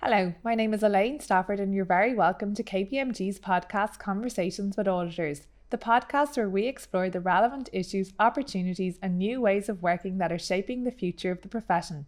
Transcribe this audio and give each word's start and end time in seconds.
Hello, 0.00 0.32
my 0.44 0.54
name 0.54 0.72
is 0.72 0.84
Elaine 0.84 1.18
Stafford, 1.18 1.58
and 1.58 1.74
you're 1.74 1.84
very 1.84 2.14
welcome 2.14 2.54
to 2.54 2.62
KPMG's 2.62 3.40
podcast 3.40 3.98
Conversations 3.98 4.76
with 4.76 4.86
Auditors, 4.86 5.48
the 5.70 5.76
podcast 5.76 6.36
where 6.36 6.48
we 6.48 6.68
explore 6.68 7.10
the 7.10 7.20
relevant 7.20 7.68
issues, 7.72 8.12
opportunities, 8.20 9.00
and 9.02 9.18
new 9.18 9.40
ways 9.40 9.68
of 9.68 9.82
working 9.82 10.18
that 10.18 10.30
are 10.30 10.38
shaping 10.38 10.84
the 10.84 10.92
future 10.92 11.32
of 11.32 11.42
the 11.42 11.48
profession. 11.48 12.06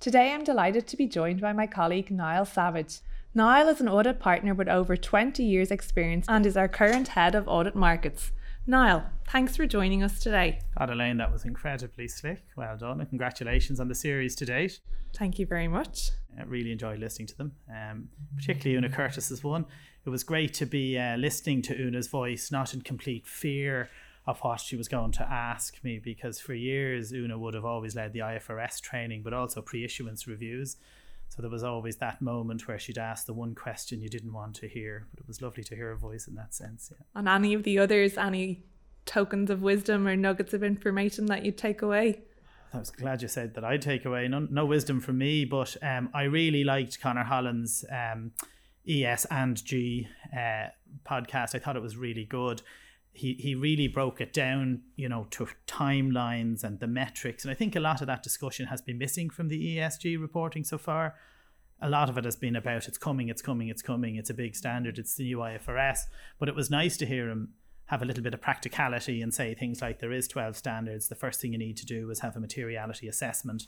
Today, 0.00 0.34
I'm 0.34 0.44
delighted 0.44 0.86
to 0.86 0.98
be 0.98 1.06
joined 1.06 1.40
by 1.40 1.54
my 1.54 1.66
colleague 1.66 2.10
Niall 2.10 2.44
Savage. 2.44 3.00
Niall 3.34 3.68
is 3.68 3.80
an 3.80 3.88
audit 3.88 4.20
partner 4.20 4.52
with 4.52 4.68
over 4.68 4.94
20 4.94 5.42
years' 5.42 5.70
experience 5.70 6.26
and 6.28 6.44
is 6.44 6.58
our 6.58 6.68
current 6.68 7.08
head 7.08 7.34
of 7.34 7.48
audit 7.48 7.74
markets. 7.74 8.32
Niall, 8.66 9.06
thanks 9.26 9.56
for 9.56 9.66
joining 9.66 10.02
us 10.02 10.20
today. 10.20 10.60
Elaine, 10.90 11.16
that 11.16 11.32
was 11.32 11.46
incredibly 11.46 12.06
slick. 12.06 12.44
Well 12.54 12.76
done, 12.76 13.00
and 13.00 13.08
congratulations 13.08 13.80
on 13.80 13.88
the 13.88 13.94
series 13.94 14.36
to 14.36 14.44
date. 14.44 14.80
Thank 15.14 15.38
you 15.38 15.46
very 15.46 15.68
much. 15.68 16.10
Really 16.46 16.72
enjoyed 16.72 16.98
listening 16.98 17.28
to 17.28 17.36
them, 17.36 17.52
um, 17.68 18.08
particularly 18.36 18.76
Una 18.76 18.88
Curtis's 18.88 19.44
one. 19.44 19.66
It 20.04 20.10
was 20.10 20.24
great 20.24 20.54
to 20.54 20.66
be 20.66 20.98
uh, 20.98 21.16
listening 21.16 21.60
to 21.62 21.74
Una's 21.74 22.08
voice, 22.08 22.50
not 22.50 22.72
in 22.72 22.80
complete 22.80 23.26
fear 23.26 23.90
of 24.26 24.38
what 24.40 24.60
she 24.60 24.76
was 24.76 24.88
going 24.88 25.12
to 25.12 25.22
ask 25.30 25.82
me, 25.84 25.98
because 25.98 26.40
for 26.40 26.54
years 26.54 27.12
Una 27.12 27.38
would 27.38 27.54
have 27.54 27.64
always 27.64 27.94
led 27.94 28.12
the 28.12 28.20
IFRS 28.20 28.80
training, 28.80 29.22
but 29.22 29.32
also 29.34 29.60
pre 29.60 29.84
issuance 29.84 30.26
reviews. 30.26 30.76
So 31.28 31.42
there 31.42 31.50
was 31.50 31.62
always 31.62 31.96
that 31.96 32.20
moment 32.20 32.66
where 32.66 32.78
she'd 32.78 32.98
ask 32.98 33.26
the 33.26 33.32
one 33.32 33.54
question 33.54 34.00
you 34.00 34.08
didn't 34.08 34.32
want 34.32 34.56
to 34.56 34.68
hear, 34.68 35.06
but 35.10 35.20
it 35.20 35.28
was 35.28 35.40
lovely 35.40 35.62
to 35.64 35.76
hear 35.76 35.88
her 35.88 35.96
voice 35.96 36.26
in 36.26 36.34
that 36.34 36.54
sense. 36.54 36.90
Yeah. 36.90 37.04
On 37.14 37.28
any 37.28 37.54
of 37.54 37.62
the 37.62 37.78
others, 37.78 38.18
any 38.18 38.64
tokens 39.06 39.48
of 39.48 39.62
wisdom 39.62 40.08
or 40.08 40.16
nuggets 40.16 40.54
of 40.54 40.64
information 40.64 41.26
that 41.26 41.44
you'd 41.44 41.58
take 41.58 41.82
away? 41.82 42.22
I 42.72 42.78
was 42.78 42.90
glad 42.90 43.22
you 43.22 43.28
said 43.28 43.54
that. 43.54 43.64
I'd 43.64 43.82
take 43.82 44.04
away 44.04 44.28
no, 44.28 44.46
no 44.50 44.64
wisdom 44.64 45.00
from 45.00 45.18
me, 45.18 45.44
but 45.44 45.76
um, 45.82 46.08
I 46.14 46.22
really 46.22 46.62
liked 46.62 47.00
Connor 47.00 47.24
Holland's 47.24 47.84
um, 47.90 48.32
ES 48.88 49.26
and 49.26 49.62
G 49.64 50.06
uh, 50.32 50.68
podcast. 51.04 51.54
I 51.54 51.58
thought 51.58 51.76
it 51.76 51.82
was 51.82 51.96
really 51.96 52.24
good. 52.24 52.62
He 53.12 53.34
he 53.34 53.56
really 53.56 53.88
broke 53.88 54.20
it 54.20 54.32
down, 54.32 54.82
you 54.94 55.08
know, 55.08 55.26
to 55.30 55.48
timelines 55.66 56.62
and 56.62 56.78
the 56.78 56.86
metrics, 56.86 57.44
and 57.44 57.50
I 57.50 57.54
think 57.54 57.74
a 57.74 57.80
lot 57.80 58.00
of 58.00 58.06
that 58.06 58.22
discussion 58.22 58.66
has 58.66 58.80
been 58.80 58.98
missing 58.98 59.30
from 59.30 59.48
the 59.48 59.76
ESG 59.76 60.20
reporting 60.20 60.62
so 60.62 60.78
far. 60.78 61.16
A 61.82 61.88
lot 61.88 62.08
of 62.08 62.18
it 62.18 62.24
has 62.24 62.36
been 62.36 62.54
about 62.54 62.86
it's 62.86 62.98
coming, 62.98 63.28
it's 63.28 63.42
coming, 63.42 63.68
it's 63.68 63.82
coming. 63.82 64.16
It's 64.16 64.30
a 64.30 64.34
big 64.34 64.54
standard. 64.54 64.98
It's 64.98 65.14
the 65.14 65.24
new 65.24 65.38
IFRS. 65.38 66.00
But 66.38 66.50
it 66.50 66.54
was 66.54 66.70
nice 66.70 66.98
to 66.98 67.06
hear 67.06 67.30
him 67.30 67.54
have 67.90 68.02
a 68.02 68.04
little 68.04 68.22
bit 68.22 68.32
of 68.32 68.40
practicality 68.40 69.20
and 69.20 69.34
say 69.34 69.52
things 69.52 69.82
like 69.82 69.98
there 69.98 70.12
is 70.12 70.28
12 70.28 70.56
standards. 70.56 71.08
The 71.08 71.16
first 71.16 71.40
thing 71.40 71.52
you 71.52 71.58
need 71.58 71.76
to 71.78 71.86
do 71.86 72.08
is 72.10 72.20
have 72.20 72.36
a 72.36 72.40
materiality 72.40 73.08
assessment 73.08 73.66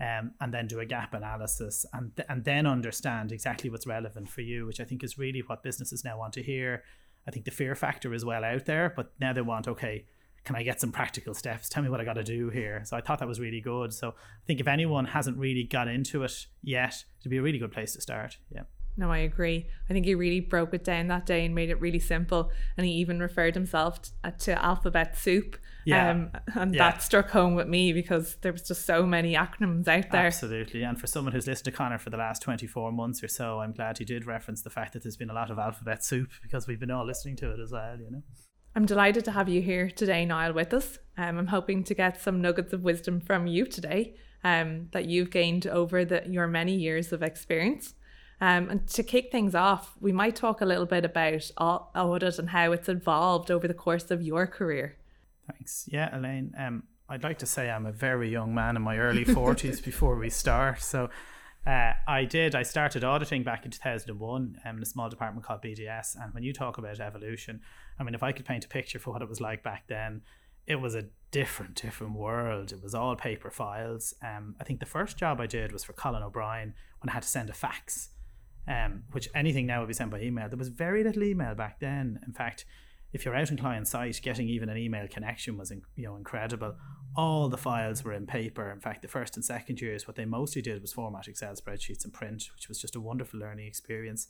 um, 0.00 0.32
and 0.40 0.52
then 0.52 0.66
do 0.66 0.80
a 0.80 0.84
gap 0.84 1.14
analysis 1.14 1.86
and, 1.92 2.14
th- 2.16 2.26
and 2.28 2.44
then 2.44 2.66
understand 2.66 3.30
exactly 3.30 3.70
what's 3.70 3.86
relevant 3.86 4.28
for 4.28 4.40
you 4.40 4.66
which 4.66 4.80
i 4.80 4.84
think 4.84 5.04
is 5.04 5.18
really 5.18 5.42
what 5.46 5.62
businesses 5.62 6.04
now 6.04 6.18
want 6.18 6.32
to 6.34 6.42
hear. 6.42 6.82
I 7.28 7.30
think 7.30 7.44
the 7.44 7.50
fear 7.50 7.74
factor 7.76 8.12
is 8.12 8.24
well 8.24 8.44
out 8.44 8.64
there 8.64 8.92
but 8.96 9.12
now 9.20 9.32
they 9.32 9.42
want 9.42 9.68
okay 9.68 10.06
can 10.42 10.56
i 10.56 10.62
get 10.62 10.80
some 10.80 10.90
practical 10.90 11.34
steps? 11.34 11.68
Tell 11.68 11.82
me 11.82 11.90
what 11.90 12.00
i 12.00 12.04
got 12.04 12.14
to 12.14 12.24
do 12.24 12.48
here. 12.48 12.82
So 12.84 12.96
i 12.96 13.00
thought 13.00 13.20
that 13.20 13.28
was 13.28 13.38
really 13.38 13.60
good. 13.60 13.92
So 13.92 14.08
i 14.08 14.46
think 14.46 14.58
if 14.58 14.66
anyone 14.66 15.04
hasn't 15.04 15.36
really 15.36 15.64
got 15.64 15.86
into 15.86 16.24
it 16.24 16.46
yet 16.62 17.04
it'd 17.20 17.30
be 17.30 17.36
a 17.36 17.42
really 17.42 17.58
good 17.58 17.72
place 17.72 17.92
to 17.92 18.00
start. 18.00 18.38
Yeah 18.50 18.62
no, 18.96 19.10
I 19.10 19.18
agree. 19.18 19.66
I 19.88 19.92
think 19.92 20.04
he 20.04 20.14
really 20.14 20.40
broke 20.40 20.74
it 20.74 20.84
down 20.84 21.08
that 21.08 21.26
day 21.26 21.44
and 21.44 21.54
made 21.54 21.70
it 21.70 21.80
really 21.80 21.98
simple. 21.98 22.50
And 22.76 22.86
he 22.86 22.92
even 22.94 23.20
referred 23.20 23.54
himself 23.54 24.02
to, 24.02 24.10
uh, 24.24 24.30
to 24.30 24.64
alphabet 24.64 25.16
soup. 25.16 25.56
Yeah. 25.86 26.10
Um, 26.10 26.30
and 26.54 26.74
yeah. 26.74 26.90
that 26.90 27.02
struck 27.02 27.30
home 27.30 27.54
with 27.54 27.66
me 27.66 27.92
because 27.92 28.36
there 28.42 28.52
was 28.52 28.62
just 28.62 28.84
so 28.84 29.06
many 29.06 29.34
acronyms 29.34 29.88
out 29.88 30.10
there. 30.10 30.26
Absolutely. 30.26 30.82
And 30.82 31.00
for 31.00 31.06
someone 31.06 31.32
who's 31.32 31.46
listened 31.46 31.64
to 31.66 31.72
Connor 31.72 31.98
for 31.98 32.10
the 32.10 32.18
last 32.18 32.42
24 32.42 32.92
months 32.92 33.22
or 33.22 33.28
so, 33.28 33.60
I'm 33.60 33.72
glad 33.72 33.98
he 33.98 34.04
did 34.04 34.26
reference 34.26 34.62
the 34.62 34.70
fact 34.70 34.92
that 34.92 35.02
there's 35.02 35.16
been 35.16 35.30
a 35.30 35.34
lot 35.34 35.50
of 35.50 35.58
alphabet 35.58 36.04
soup 36.04 36.30
because 36.42 36.66
we've 36.66 36.80
been 36.80 36.90
all 36.90 37.06
listening 37.06 37.36
to 37.36 37.50
it 37.52 37.60
as 37.60 37.72
well, 37.72 37.98
you 37.98 38.10
know. 38.10 38.22
I'm 38.76 38.86
delighted 38.86 39.24
to 39.24 39.32
have 39.32 39.48
you 39.48 39.62
here 39.62 39.90
today, 39.90 40.24
Niall, 40.24 40.52
with 40.52 40.72
us. 40.72 40.98
Um, 41.16 41.38
I'm 41.38 41.46
hoping 41.48 41.82
to 41.84 41.94
get 41.94 42.20
some 42.20 42.40
nuggets 42.40 42.72
of 42.72 42.82
wisdom 42.82 43.20
from 43.20 43.46
you 43.46 43.66
today 43.66 44.14
um, 44.44 44.88
that 44.92 45.06
you've 45.06 45.30
gained 45.30 45.66
over 45.66 46.04
the, 46.04 46.22
your 46.28 46.46
many 46.46 46.74
years 46.74 47.12
of 47.12 47.22
experience. 47.22 47.94
Um, 48.40 48.70
and 48.70 48.86
to 48.88 49.02
kick 49.02 49.30
things 49.30 49.54
off, 49.54 49.94
we 50.00 50.12
might 50.12 50.34
talk 50.34 50.60
a 50.60 50.64
little 50.64 50.86
bit 50.86 51.04
about 51.04 51.50
audit 51.58 52.38
and 52.38 52.50
how 52.50 52.72
it's 52.72 52.88
evolved 52.88 53.50
over 53.50 53.68
the 53.68 53.74
course 53.74 54.10
of 54.10 54.22
your 54.22 54.46
career. 54.46 54.96
Thanks. 55.46 55.88
Yeah, 55.90 56.16
Elaine. 56.16 56.54
Um, 56.56 56.84
I'd 57.08 57.22
like 57.22 57.38
to 57.38 57.46
say 57.46 57.68
I'm 57.68 57.86
a 57.86 57.92
very 57.92 58.30
young 58.30 58.54
man 58.54 58.76
in 58.76 58.82
my 58.82 58.96
early 58.96 59.24
40s 59.24 59.84
before 59.84 60.16
we 60.16 60.30
start. 60.30 60.80
So 60.80 61.10
uh, 61.66 61.92
I 62.06 62.24
did. 62.24 62.54
I 62.54 62.62
started 62.62 63.04
auditing 63.04 63.42
back 63.42 63.66
in 63.66 63.70
2001 63.70 64.60
um, 64.64 64.76
in 64.76 64.82
a 64.82 64.86
small 64.86 65.10
department 65.10 65.44
called 65.44 65.60
BDS. 65.60 66.16
And 66.18 66.32
when 66.32 66.42
you 66.42 66.54
talk 66.54 66.78
about 66.78 66.98
evolution, 66.98 67.60
I 67.98 68.04
mean, 68.04 68.14
if 68.14 68.22
I 68.22 68.32
could 68.32 68.46
paint 68.46 68.64
a 68.64 68.68
picture 68.68 68.98
for 68.98 69.10
what 69.10 69.20
it 69.20 69.28
was 69.28 69.40
like 69.40 69.62
back 69.62 69.84
then, 69.88 70.22
it 70.66 70.76
was 70.76 70.94
a 70.94 71.06
different, 71.30 71.74
different 71.74 72.14
world. 72.14 72.72
It 72.72 72.82
was 72.82 72.94
all 72.94 73.16
paper 73.16 73.50
files. 73.50 74.14
Um, 74.22 74.54
I 74.58 74.64
think 74.64 74.80
the 74.80 74.86
first 74.86 75.18
job 75.18 75.40
I 75.40 75.46
did 75.46 75.72
was 75.72 75.84
for 75.84 75.92
Colin 75.92 76.22
O'Brien 76.22 76.74
when 77.02 77.10
I 77.10 77.12
had 77.12 77.24
to 77.24 77.28
send 77.28 77.50
a 77.50 77.54
fax 77.54 78.10
um, 78.70 79.02
which 79.10 79.28
anything 79.34 79.66
now 79.66 79.80
would 79.80 79.88
be 79.88 79.94
sent 79.94 80.12
by 80.12 80.20
email. 80.20 80.48
There 80.48 80.56
was 80.56 80.68
very 80.68 81.02
little 81.02 81.24
email 81.24 81.54
back 81.54 81.80
then. 81.80 82.20
In 82.24 82.32
fact, 82.32 82.64
if 83.12 83.24
you're 83.24 83.34
out 83.34 83.50
in 83.50 83.56
client 83.56 83.88
site, 83.88 84.20
getting 84.22 84.48
even 84.48 84.68
an 84.68 84.78
email 84.78 85.08
connection 85.08 85.58
was 85.58 85.72
you 85.72 86.04
know 86.04 86.14
incredible. 86.14 86.76
All 87.16 87.48
the 87.48 87.58
files 87.58 88.04
were 88.04 88.12
in 88.12 88.26
paper. 88.26 88.70
In 88.70 88.78
fact, 88.78 89.02
the 89.02 89.08
first 89.08 89.34
and 89.34 89.44
second 89.44 89.80
years, 89.80 90.06
what 90.06 90.14
they 90.14 90.24
mostly 90.24 90.62
did 90.62 90.80
was 90.80 90.92
format 90.92 91.26
Excel 91.26 91.54
spreadsheets 91.54 92.04
and 92.04 92.12
print, 92.12 92.48
which 92.54 92.68
was 92.68 92.80
just 92.80 92.94
a 92.94 93.00
wonderful 93.00 93.40
learning 93.40 93.66
experience. 93.66 94.28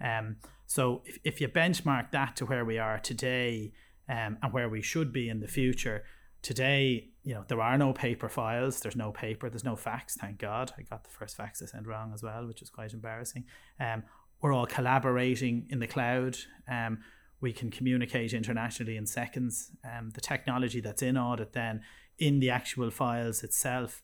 Um, 0.00 0.36
so 0.66 1.02
if, 1.04 1.18
if 1.22 1.40
you 1.42 1.48
benchmark 1.48 2.10
that 2.12 2.36
to 2.36 2.46
where 2.46 2.64
we 2.64 2.78
are 2.78 2.98
today 2.98 3.72
um, 4.08 4.38
and 4.42 4.52
where 4.52 4.70
we 4.70 4.80
should 4.80 5.12
be 5.12 5.28
in 5.28 5.40
the 5.40 5.46
future, 5.46 6.04
today, 6.44 7.08
you 7.24 7.34
know, 7.34 7.42
there 7.48 7.60
are 7.60 7.78
no 7.78 7.94
paper 7.94 8.28
files. 8.28 8.80
There's 8.80 8.94
no 8.94 9.10
paper. 9.10 9.48
There's 9.48 9.64
no 9.64 9.76
fax. 9.76 10.14
Thank 10.14 10.38
God. 10.38 10.72
I 10.78 10.82
got 10.82 11.02
the 11.02 11.10
first 11.10 11.36
fax 11.36 11.62
I 11.62 11.66
sent 11.66 11.86
wrong 11.86 12.12
as 12.12 12.22
well, 12.22 12.46
which 12.46 12.60
was 12.60 12.68
quite 12.68 12.92
embarrassing. 12.92 13.46
Um, 13.80 14.04
we're 14.42 14.52
all 14.52 14.66
collaborating 14.66 15.66
in 15.70 15.78
the 15.80 15.86
cloud. 15.86 16.36
Um, 16.70 16.98
we 17.40 17.52
can 17.52 17.70
communicate 17.70 18.34
internationally 18.34 18.98
in 18.98 19.06
seconds. 19.06 19.70
Um, 19.84 20.10
the 20.10 20.20
technology 20.20 20.80
that's 20.80 21.00
in 21.02 21.16
audit 21.16 21.54
then 21.54 21.80
in 22.18 22.40
the 22.40 22.50
actual 22.50 22.90
files 22.90 23.42
itself 23.42 24.02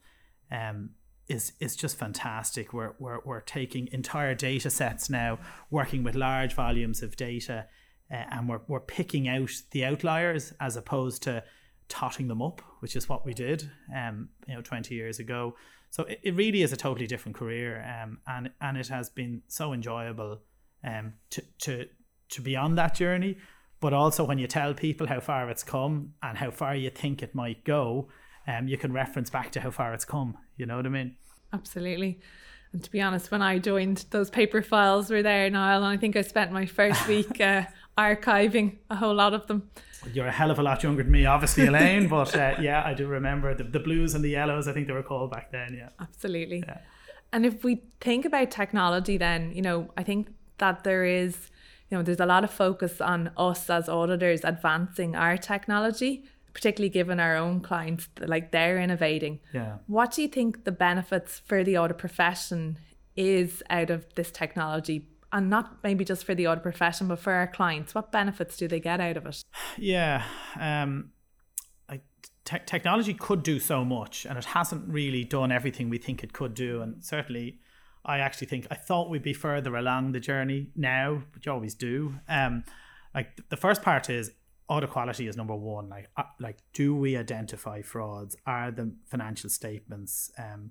um, 0.51 0.91
is 1.29 1.53
is 1.61 1.77
just 1.77 1.99
fantastic. 1.99 2.73
We're, 2.73 2.95
we're, 2.99 3.21
we're 3.23 3.43
taking 3.43 3.89
entire 3.93 4.35
data 4.35 4.71
sets 4.71 5.11
now, 5.11 5.39
working 5.71 6.03
with 6.03 6.15
large 6.15 6.55
volumes 6.55 7.03
of 7.03 7.17
data, 7.17 7.67
uh, 8.11 8.25
and 8.31 8.49
we're, 8.49 8.63
we're 8.67 8.81
picking 8.81 9.29
out 9.29 9.51
the 9.73 9.85
outliers 9.85 10.55
as 10.59 10.77
opposed 10.77 11.23
to 11.25 11.45
totting 11.91 12.29
them 12.29 12.41
up, 12.41 12.63
which 12.79 12.97
is 12.97 13.09
what 13.09 13.27
we 13.27 13.35
did, 13.35 13.71
um, 13.95 14.31
you 14.49 14.55
know, 14.55 14.63
20 14.63 14.95
years 14.95 15.19
ago. 15.19 15.55
So 15.91 16.05
it, 16.05 16.21
it 16.23 16.35
really 16.35 16.63
is 16.63 16.73
a 16.73 16.77
totally 16.77 17.07
different 17.07 17.37
career, 17.37 17.85
um, 17.85 18.19
and 18.27 18.51
and 18.61 18.79
it 18.79 18.89
has 18.89 19.11
been 19.11 19.43
so 19.49 19.73
enjoyable, 19.75 20.41
um, 20.85 21.15
to 21.31 21.43
to 21.63 21.87
to 22.31 22.41
be 22.41 22.57
on 22.57 22.77
that 22.77 22.95
journey. 22.95 23.37
But 23.81 23.93
also 23.93 24.25
when 24.25 24.39
you 24.39 24.47
tell 24.47 24.73
people 24.73 25.07
how 25.07 25.21
far 25.21 25.51
it's 25.51 25.65
come 25.65 26.15
and 26.23 26.39
how 26.39 26.51
far 26.51 26.77
you 26.77 26.91
think 26.91 27.23
it 27.23 27.35
might 27.35 27.65
go, 27.65 28.09
um, 28.47 28.69
you 28.69 28.77
can 28.77 28.93
reference 28.93 29.31
back 29.31 29.51
to 29.53 29.61
how 29.61 29.71
far 29.71 29.95
it's 29.95 30.05
come. 30.05 30.37
You 30.57 30.67
know 30.67 30.77
what 30.77 30.87
I 30.87 30.91
mean? 30.91 31.17
Absolutely. 31.53 32.21
And 32.73 32.85
to 32.85 32.91
be 32.91 33.01
honest, 33.01 33.31
when 33.31 33.43
I 33.43 33.59
joined, 33.59 34.05
those 34.11 34.31
paper 34.31 34.63
files 34.63 35.11
were 35.11 35.23
there, 35.23 35.49
Niall, 35.51 35.83
and 35.83 35.87
I 35.87 35.97
think 35.97 36.15
I 36.15 36.23
spent 36.23 36.53
my 36.53 36.67
first 36.67 37.09
week 37.09 37.41
uh, 37.41 37.65
archiving 38.01 38.79
a 38.89 38.97
whole 38.97 39.15
lot 39.15 39.35
of 39.35 39.47
them. 39.47 39.71
You're 40.15 40.29
a 40.29 40.33
hell 40.33 40.51
of 40.51 40.59
a 40.59 40.63
lot 40.63 40.83
younger 40.83 41.03
than 41.03 41.13
me, 41.13 41.27
obviously, 41.27 41.67
Elaine. 41.67 42.09
but 42.09 42.35
uh, 42.35 42.55
yeah, 42.61 42.83
I 42.85 42.95
do 42.95 43.07
remember 43.07 43.55
the, 43.55 43.65
the 43.65 43.81
blues 43.81 44.15
and 44.15 44.25
the 44.25 44.31
yellows. 44.31 44.67
I 44.67 44.73
think 44.73 44.87
they 44.87 44.95
were 44.95 45.03
called 45.03 45.31
back 45.31 45.53
then. 45.53 45.75
Yeah, 45.75 45.91
absolutely. 46.01 46.65
Yeah. 46.67 46.79
And 47.33 47.45
if 47.45 47.63
we 47.63 47.83
think 48.01 48.25
about 48.25 48.51
technology, 48.51 49.19
then 49.19 49.53
you 49.55 49.63
know, 49.63 49.91
I 49.97 50.03
think 50.03 50.29
that 50.59 50.85
there 50.85 51.05
is, 51.05 51.51
you 51.91 51.97
know, 51.97 52.03
there's 52.03 52.21
a 52.21 52.27
lot 52.27 52.45
of 52.45 52.51
focus 52.51 53.01
on 53.01 53.31
us 53.37 53.69
as 53.69 53.89
auditors 53.89 54.43
advancing 54.43 55.15
our 55.15 55.37
technology, 55.37 56.25
particularly 56.55 56.89
given 56.89 57.21
our 57.21 57.37
own 57.37 57.61
clients, 57.61 58.09
like 58.21 58.53
they're 58.53 58.79
innovating. 58.79 59.41
Yeah. 59.53 59.77
What 59.87 60.13
do 60.13 60.23
you 60.23 60.29
think 60.29 60.65
the 60.65 60.73
benefits 60.73 61.41
for 61.45 61.63
the 61.63 61.77
audit 61.77 61.99
profession 61.99 62.79
is 63.17 63.63
out 63.69 63.91
of 63.91 64.07
this 64.15 64.31
technology 64.31 65.07
and 65.33 65.49
not 65.49 65.79
maybe 65.83 66.05
just 66.05 66.25
for 66.25 66.35
the 66.35 66.47
audit 66.47 66.63
profession, 66.63 67.09
but 67.09 67.19
for 67.19 67.33
our 67.33 67.47
clients? 67.47 67.95
What 67.95 68.13
benefits 68.13 68.57
do 68.57 68.69
they 68.69 68.81
get 68.81 69.01
out 69.01 69.17
of 69.17 69.27
it? 69.27 69.43
Yeah, 69.79 70.25
um, 70.59 71.11
I, 71.89 72.01
te- 72.45 72.65
technology 72.67 73.15
could 73.15 73.43
do 73.43 73.59
so 73.59 73.85
much, 73.85 74.27
and 74.27 74.37
it 74.39 74.45
hasn't 74.47 74.89
really 74.89 75.25
done 75.25 75.53
everything 75.53 75.89
we 75.89 75.99
think 75.99 76.25
it 76.25 76.33
could 76.33 76.55
do. 76.55 76.83
And 76.83 77.05
certainly, 77.05 77.61
I 78.05 78.19
actually 78.19 78.49
think 78.49 78.67
I 78.71 78.75
thought 78.75 79.11
we'd 79.11 79.23
be 79.23 79.35
further 79.35 79.77
along 79.77 80.13
the 80.13 80.21
journey 80.21 80.71
now, 80.75 81.23
but 81.33 81.47
you 81.47 81.53
always 81.53 81.75
do. 81.75 82.15
Um, 82.29 82.65
like 83.15 83.49
the 83.49 83.57
first 83.57 83.83
part 83.83 84.09
is 84.09 84.33
audit 84.69 84.91
quality 84.91 85.27
is 85.27 85.37
number 85.37 85.55
one. 85.55 85.89
Like, 85.89 86.09
uh, 86.17 86.23
like 86.39 86.59
do 86.73 86.95
we 86.95 87.17
identify 87.17 87.83
frauds? 87.83 88.37
Are 88.47 88.71
the 88.71 88.93
financial 89.07 89.51
statements 89.51 90.31
um, 90.39 90.71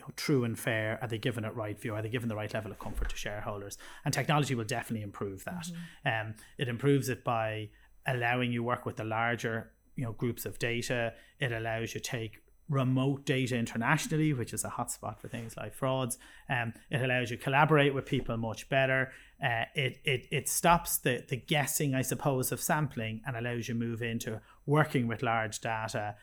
you 0.00 0.06
know, 0.06 0.12
true 0.16 0.44
and 0.44 0.58
fair? 0.58 0.98
Are 1.02 1.08
they 1.08 1.18
given 1.18 1.44
it 1.44 1.54
right 1.54 1.78
view? 1.78 1.94
Are 1.94 2.02
they 2.02 2.08
given 2.08 2.28
the 2.28 2.36
right 2.36 2.52
level 2.52 2.70
of 2.70 2.78
comfort 2.78 3.10
to 3.10 3.16
shareholders? 3.16 3.78
And 4.04 4.14
technology 4.14 4.54
will 4.54 4.64
definitely 4.64 5.02
improve 5.02 5.44
that. 5.44 5.66
Mm-hmm. 6.04 6.28
Um, 6.28 6.34
it 6.58 6.68
improves 6.68 7.08
it 7.08 7.24
by 7.24 7.70
allowing 8.06 8.52
you 8.52 8.62
work 8.62 8.86
with 8.86 8.96
the 8.96 9.04
larger 9.04 9.72
you 9.96 10.04
know 10.04 10.12
groups 10.12 10.46
of 10.46 10.58
data. 10.58 11.12
It 11.38 11.52
allows 11.52 11.94
you 11.94 12.00
take 12.00 12.38
remote 12.68 13.26
data 13.26 13.56
internationally, 13.56 14.32
which 14.32 14.54
is 14.54 14.64
a 14.64 14.68
hotspot 14.68 15.18
for 15.18 15.26
things 15.28 15.56
like 15.56 15.74
frauds. 15.74 16.16
Um, 16.48 16.72
it 16.88 17.02
allows 17.02 17.30
you 17.30 17.36
to 17.36 17.42
collaborate 17.42 17.94
with 17.94 18.06
people 18.06 18.36
much 18.36 18.68
better. 18.68 19.10
Uh, 19.44 19.64
it, 19.74 20.00
it 20.04 20.26
it 20.30 20.48
stops 20.48 20.98
the 20.98 21.24
the 21.28 21.36
guessing, 21.36 21.94
I 21.94 22.02
suppose, 22.02 22.52
of 22.52 22.60
sampling 22.60 23.22
and 23.26 23.36
allows 23.36 23.68
you 23.68 23.74
move 23.74 24.02
into 24.02 24.40
working 24.66 25.08
with 25.08 25.22
large 25.22 25.60
data, 25.60 26.14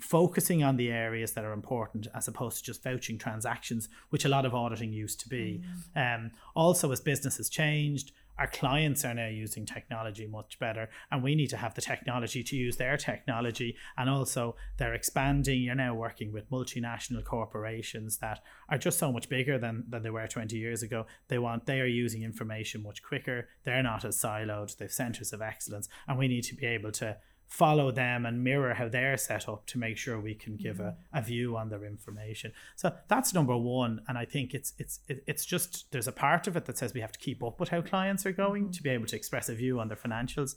focusing 0.00 0.62
on 0.62 0.76
the 0.76 0.90
areas 0.90 1.32
that 1.32 1.44
are 1.44 1.52
important 1.52 2.06
as 2.14 2.28
opposed 2.28 2.58
to 2.58 2.64
just 2.64 2.82
vouching 2.82 3.18
transactions, 3.18 3.88
which 4.10 4.24
a 4.24 4.28
lot 4.28 4.46
of 4.46 4.54
auditing 4.54 4.92
used 4.92 5.20
to 5.20 5.28
be. 5.28 5.62
Mm. 5.96 6.14
Um, 6.14 6.30
also, 6.54 6.90
as 6.92 7.00
business 7.00 7.36
has 7.36 7.48
changed, 7.48 8.12
our 8.40 8.46
clients 8.46 9.04
are 9.04 9.12
now 9.12 9.28
using 9.28 9.66
technology 9.66 10.26
much 10.26 10.58
better 10.58 10.88
and 11.10 11.22
we 11.22 11.34
need 11.34 11.50
to 11.50 11.58
have 11.58 11.74
the 11.74 11.82
technology 11.82 12.42
to 12.42 12.56
use 12.56 12.78
their 12.78 12.96
technology 12.96 13.76
and 13.98 14.08
also 14.08 14.56
they're 14.78 14.94
expanding 14.94 15.60
you're 15.60 15.74
now 15.74 15.94
working 15.94 16.32
with 16.32 16.50
multinational 16.50 17.22
corporations 17.22 18.16
that 18.16 18.40
are 18.70 18.78
just 18.78 18.98
so 18.98 19.12
much 19.12 19.28
bigger 19.28 19.58
than, 19.58 19.84
than 19.90 20.02
they 20.02 20.08
were 20.08 20.26
20 20.26 20.56
years 20.56 20.82
ago 20.82 21.04
they 21.28 21.38
want 21.38 21.66
they 21.66 21.80
are 21.80 21.86
using 21.86 22.22
information 22.22 22.82
much 22.82 23.02
quicker 23.02 23.46
they're 23.64 23.82
not 23.82 24.06
as 24.06 24.16
siloed 24.16 24.74
they've 24.78 24.90
centers 24.90 25.34
of 25.34 25.42
excellence 25.42 25.88
and 26.08 26.18
we 26.18 26.26
need 26.26 26.42
to 26.42 26.54
be 26.54 26.64
able 26.64 26.90
to 26.90 27.14
follow 27.50 27.90
them 27.90 28.24
and 28.24 28.44
mirror 28.44 28.74
how 28.74 28.88
they're 28.88 29.16
set 29.16 29.48
up 29.48 29.66
to 29.66 29.76
make 29.76 29.98
sure 29.98 30.20
we 30.20 30.34
can 30.34 30.56
give 30.56 30.78
a, 30.78 30.84
mm-hmm. 30.84 31.18
a 31.18 31.20
view 31.20 31.56
on 31.56 31.68
their 31.68 31.84
information 31.84 32.52
so 32.76 32.94
that's 33.08 33.34
number 33.34 33.56
one 33.56 34.00
and 34.06 34.16
i 34.16 34.24
think 34.24 34.54
it's 34.54 34.72
it's 34.78 35.00
it's 35.08 35.44
just 35.44 35.90
there's 35.90 36.06
a 36.06 36.12
part 36.12 36.46
of 36.46 36.56
it 36.56 36.64
that 36.64 36.78
says 36.78 36.94
we 36.94 37.00
have 37.00 37.10
to 37.10 37.18
keep 37.18 37.42
up 37.42 37.58
with 37.58 37.70
how 37.70 37.82
clients 37.82 38.24
are 38.24 38.30
going 38.30 38.62
mm-hmm. 38.62 38.70
to 38.70 38.82
be 38.84 38.90
able 38.90 39.04
to 39.04 39.16
express 39.16 39.48
a 39.48 39.54
view 39.54 39.80
on 39.80 39.88
their 39.88 39.96
financials 39.96 40.54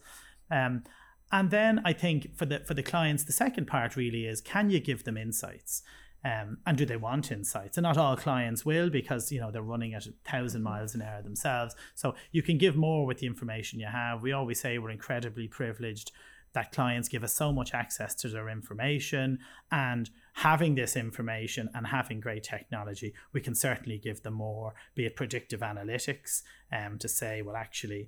um, 0.52 0.84
and 1.32 1.50
then 1.50 1.82
i 1.84 1.92
think 1.92 2.38
for 2.38 2.46
the 2.46 2.60
for 2.60 2.76
the 2.76 2.84
clients 2.84 3.24
the 3.24 3.34
second 3.34 3.66
part 3.66 3.96
really 3.96 4.28
is 4.28 4.40
can 4.40 4.70
you 4.70 4.80
give 4.80 5.04
them 5.04 5.18
insights 5.18 5.82
um, 6.26 6.60
and 6.66 6.78
do 6.78 6.86
they 6.86 6.96
want 6.96 7.34
insights? 7.34 7.78
And 7.78 7.84
not 7.84 7.98
all 7.98 8.16
clients 8.16 8.66
will 8.66 8.90
because 8.90 9.30
you 9.30 9.42
know 9.42 9.52
they're 9.52 9.62
running 9.62 9.94
at 9.94 10.06
a 10.06 10.14
thousand 10.24 10.62
mm-hmm. 10.62 10.70
miles 10.70 10.96
an 10.96 11.02
hour 11.02 11.22
themselves. 11.22 11.76
So 11.96 12.16
you 12.32 12.42
can 12.42 12.58
give 12.58 12.78
more 12.78 13.06
with 13.06 13.18
the 13.18 13.28
information 13.28 13.80
you 13.80 13.88
have. 13.88 14.22
We 14.22 14.32
always 14.32 14.60
say 14.60 14.78
we're 14.78 14.92
incredibly 14.92 15.50
privileged 15.50 16.14
that 16.54 16.72
clients 16.72 17.10
give 17.10 17.24
us 17.24 17.34
so 17.34 17.52
much 17.52 17.74
access 17.74 18.14
to 18.16 18.30
their 18.30 18.50
information 18.50 19.40
and 19.72 20.10
having 20.34 20.76
this 20.76 20.96
information 20.96 21.70
and 21.74 21.88
having 21.88 22.20
great 22.20 22.44
technology 22.44 23.14
we 23.34 23.42
can 23.42 23.56
certainly 23.56 23.98
give 23.98 24.24
them 24.24 24.34
more 24.34 24.74
be 24.96 25.06
it 25.06 25.16
predictive 25.16 25.60
analytics 25.62 26.42
um, 26.72 26.98
to 26.98 27.08
say 27.08 27.42
well 27.42 27.56
actually 27.56 28.08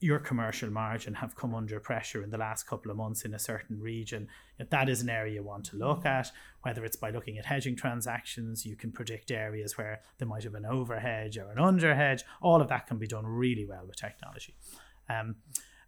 your 0.00 0.18
commercial 0.18 0.70
margin 0.70 1.14
have 1.14 1.36
come 1.36 1.54
under 1.54 1.78
pressure 1.80 2.22
in 2.22 2.30
the 2.30 2.38
last 2.38 2.66
couple 2.66 2.90
of 2.90 2.96
months 2.96 3.24
in 3.24 3.34
a 3.34 3.38
certain 3.38 3.80
region. 3.80 4.28
That 4.70 4.88
is 4.88 5.02
an 5.02 5.10
area 5.10 5.34
you 5.34 5.42
want 5.42 5.64
to 5.66 5.76
look 5.76 6.06
at 6.06 6.30
whether 6.62 6.84
it's 6.84 6.96
by 6.96 7.10
looking 7.10 7.36
at 7.36 7.44
hedging 7.44 7.76
transactions 7.76 8.64
you 8.64 8.76
can 8.76 8.90
predict 8.90 9.30
areas 9.30 9.76
where 9.76 10.00
there 10.18 10.28
might 10.28 10.44
have 10.44 10.54
an 10.54 10.64
overhedge 10.64 11.38
or 11.38 11.50
an 11.50 11.58
underhedge. 11.58 12.22
All 12.40 12.60
of 12.60 12.68
that 12.68 12.86
can 12.86 12.98
be 12.98 13.06
done 13.06 13.26
really 13.26 13.66
well 13.66 13.84
with 13.86 13.96
technology. 13.96 14.54
Um, 15.08 15.36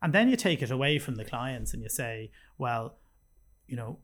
and 0.03 0.13
then 0.13 0.29
you 0.29 0.37
take 0.37 0.63
it 0.63 0.71
away 0.71 0.99
from 0.99 1.17
the 1.17 1.25
clients 1.25 1.73
and 1.73 1.83
you 1.83 1.89
say, 1.89 2.31
well, 2.59 2.99
you 3.67 3.77
know, 3.77 3.99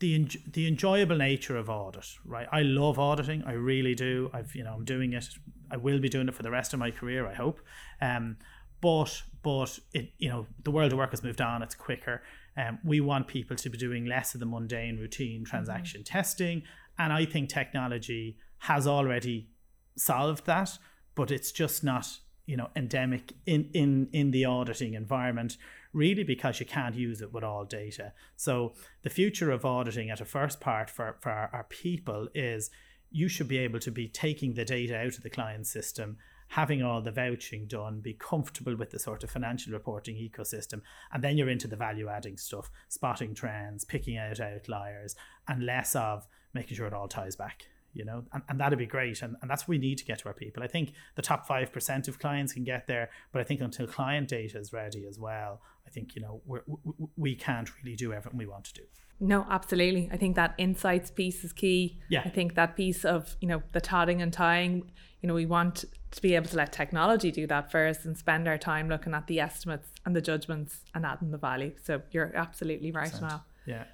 the 0.00 0.28
the 0.52 0.66
enjoyable 0.66 1.16
nature 1.16 1.56
of 1.56 1.68
audit, 1.68 2.06
right? 2.24 2.46
I 2.52 2.62
love 2.62 2.98
auditing, 2.98 3.42
I 3.44 3.52
really 3.52 3.94
do. 3.94 4.30
I've 4.32 4.54
you 4.54 4.64
know 4.64 4.72
I'm 4.72 4.84
doing 4.84 5.12
it. 5.12 5.26
I 5.70 5.76
will 5.76 5.98
be 5.98 6.08
doing 6.08 6.28
it 6.28 6.34
for 6.34 6.42
the 6.42 6.50
rest 6.50 6.72
of 6.72 6.78
my 6.78 6.90
career, 6.90 7.26
I 7.26 7.34
hope. 7.34 7.60
Um, 8.00 8.36
but 8.80 9.22
but 9.42 9.78
it 9.92 10.12
you 10.18 10.28
know 10.28 10.46
the 10.62 10.70
world 10.70 10.92
of 10.92 10.98
work 10.98 11.10
has 11.10 11.22
moved 11.22 11.40
on. 11.40 11.62
It's 11.62 11.74
quicker. 11.74 12.22
Um, 12.56 12.78
we 12.84 13.00
want 13.00 13.28
people 13.28 13.56
to 13.56 13.70
be 13.70 13.78
doing 13.78 14.04
less 14.04 14.34
of 14.34 14.40
the 14.40 14.46
mundane 14.46 14.98
routine 14.98 15.40
mm-hmm. 15.40 15.50
transaction 15.50 16.02
mm-hmm. 16.02 16.16
testing, 16.16 16.62
and 16.98 17.12
I 17.12 17.24
think 17.24 17.48
technology 17.48 18.36
has 18.58 18.86
already 18.86 19.48
solved 19.96 20.46
that, 20.46 20.78
but 21.14 21.30
it's 21.30 21.52
just 21.52 21.82
not 21.82 22.18
you 22.48 22.56
know 22.56 22.70
endemic 22.74 23.34
in 23.46 23.68
in 23.74 24.08
in 24.12 24.30
the 24.30 24.44
auditing 24.46 24.94
environment 24.94 25.58
really 25.92 26.24
because 26.24 26.58
you 26.58 26.66
can't 26.66 26.94
use 26.94 27.20
it 27.20 27.32
with 27.32 27.44
all 27.44 27.64
data. 27.64 28.12
So 28.36 28.74
the 29.02 29.10
future 29.10 29.50
of 29.50 29.64
auditing 29.64 30.10
at 30.10 30.20
a 30.20 30.24
first 30.24 30.58
part 30.58 30.88
for 30.88 31.16
for 31.20 31.30
our, 31.30 31.50
our 31.52 31.64
people 31.64 32.28
is 32.34 32.70
you 33.10 33.28
should 33.28 33.48
be 33.48 33.58
able 33.58 33.78
to 33.80 33.90
be 33.90 34.08
taking 34.08 34.54
the 34.54 34.64
data 34.64 34.98
out 34.98 35.16
of 35.16 35.22
the 35.22 35.30
client 35.30 35.66
system 35.66 36.16
having 36.50 36.82
all 36.82 37.02
the 37.02 37.10
vouching 37.10 37.66
done, 37.66 38.00
be 38.00 38.14
comfortable 38.14 38.74
with 38.74 38.90
the 38.90 38.98
sort 38.98 39.22
of 39.22 39.30
financial 39.30 39.70
reporting 39.70 40.16
ecosystem, 40.16 40.80
and 41.12 41.22
then 41.22 41.36
you're 41.36 41.50
into 41.50 41.68
the 41.68 41.76
value 41.76 42.08
adding 42.08 42.38
stuff, 42.38 42.70
spotting 42.88 43.34
trends, 43.34 43.84
picking 43.84 44.16
out 44.16 44.40
outliers, 44.40 45.14
and 45.46 45.66
less 45.66 45.94
of 45.94 46.26
making 46.54 46.74
sure 46.74 46.86
it 46.86 46.94
all 46.94 47.06
ties 47.06 47.36
back 47.36 47.66
you 47.94 48.04
know, 48.04 48.24
and, 48.32 48.42
and 48.48 48.60
that'd 48.60 48.78
be 48.78 48.86
great. 48.86 49.22
And, 49.22 49.36
and 49.40 49.50
that's 49.50 49.62
what 49.62 49.70
we 49.70 49.78
need 49.78 49.98
to 49.98 50.04
get 50.04 50.20
to 50.20 50.28
our 50.28 50.34
people. 50.34 50.62
I 50.62 50.68
think 50.68 50.92
the 51.16 51.22
top 51.22 51.48
5% 51.48 52.08
of 52.08 52.18
clients 52.18 52.52
can 52.52 52.64
get 52.64 52.86
there, 52.86 53.10
but 53.32 53.40
I 53.40 53.44
think 53.44 53.60
until 53.60 53.86
client 53.86 54.28
data 54.28 54.58
is 54.58 54.72
ready 54.72 55.06
as 55.06 55.18
well, 55.18 55.60
I 55.86 55.90
think, 55.90 56.14
you 56.14 56.22
know, 56.22 56.42
we're, 56.44 56.62
we, 56.66 56.92
we 57.16 57.34
can't 57.34 57.70
really 57.82 57.96
do 57.96 58.12
everything 58.12 58.38
we 58.38 58.46
want 58.46 58.64
to 58.66 58.74
do. 58.74 58.82
No, 59.20 59.46
absolutely. 59.50 60.08
I 60.12 60.16
think 60.16 60.36
that 60.36 60.54
insights 60.58 61.10
piece 61.10 61.42
is 61.42 61.52
key. 61.52 61.98
Yeah. 62.08 62.22
I 62.24 62.28
think 62.28 62.54
that 62.54 62.76
piece 62.76 63.04
of, 63.04 63.36
you 63.40 63.48
know, 63.48 63.62
the 63.72 63.80
todding 63.80 64.22
and 64.22 64.32
tying, 64.32 64.90
you 65.20 65.26
know, 65.26 65.34
we 65.34 65.46
want 65.46 65.84
to 66.12 66.22
be 66.22 66.36
able 66.36 66.46
to 66.48 66.56
let 66.56 66.72
technology 66.72 67.32
do 67.32 67.46
that 67.48 67.72
first 67.72 68.04
and 68.04 68.16
spend 68.16 68.46
our 68.46 68.58
time 68.58 68.88
looking 68.88 69.14
at 69.14 69.26
the 69.26 69.40
estimates 69.40 69.88
and 70.06 70.14
the 70.14 70.20
judgments 70.20 70.84
and 70.94 71.04
adding 71.04 71.32
the 71.32 71.38
value. 71.38 71.72
So 71.82 72.02
you're 72.12 72.32
absolutely 72.36 72.92
right 72.92 73.12
now. 73.20 73.44
Yeah. 73.66 73.84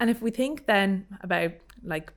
And 0.00 0.08
if 0.08 0.22
we 0.22 0.30
think 0.30 0.66
then 0.66 1.06
about 1.20 1.52
like 1.84 2.12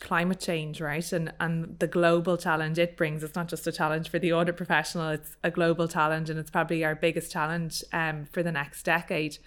climate 0.00 0.40
change, 0.40 0.80
right? 0.80 1.12
And 1.12 1.32
and 1.40 1.78
the 1.78 1.86
global 1.86 2.36
challenge 2.36 2.78
it 2.78 2.96
brings. 2.96 3.22
It's 3.22 3.34
not 3.34 3.48
just 3.48 3.66
a 3.66 3.72
challenge 3.72 4.08
for 4.08 4.18
the 4.18 4.32
audit 4.32 4.56
professional, 4.56 5.10
it's 5.10 5.36
a 5.42 5.50
global 5.50 5.88
challenge 5.88 6.30
and 6.30 6.38
it's 6.38 6.50
probably 6.50 6.84
our 6.84 6.94
biggest 6.94 7.32
challenge 7.32 7.84
um, 7.92 8.26
for 8.32 8.42
the 8.42 8.52
next 8.52 8.82
decade. 8.82 9.38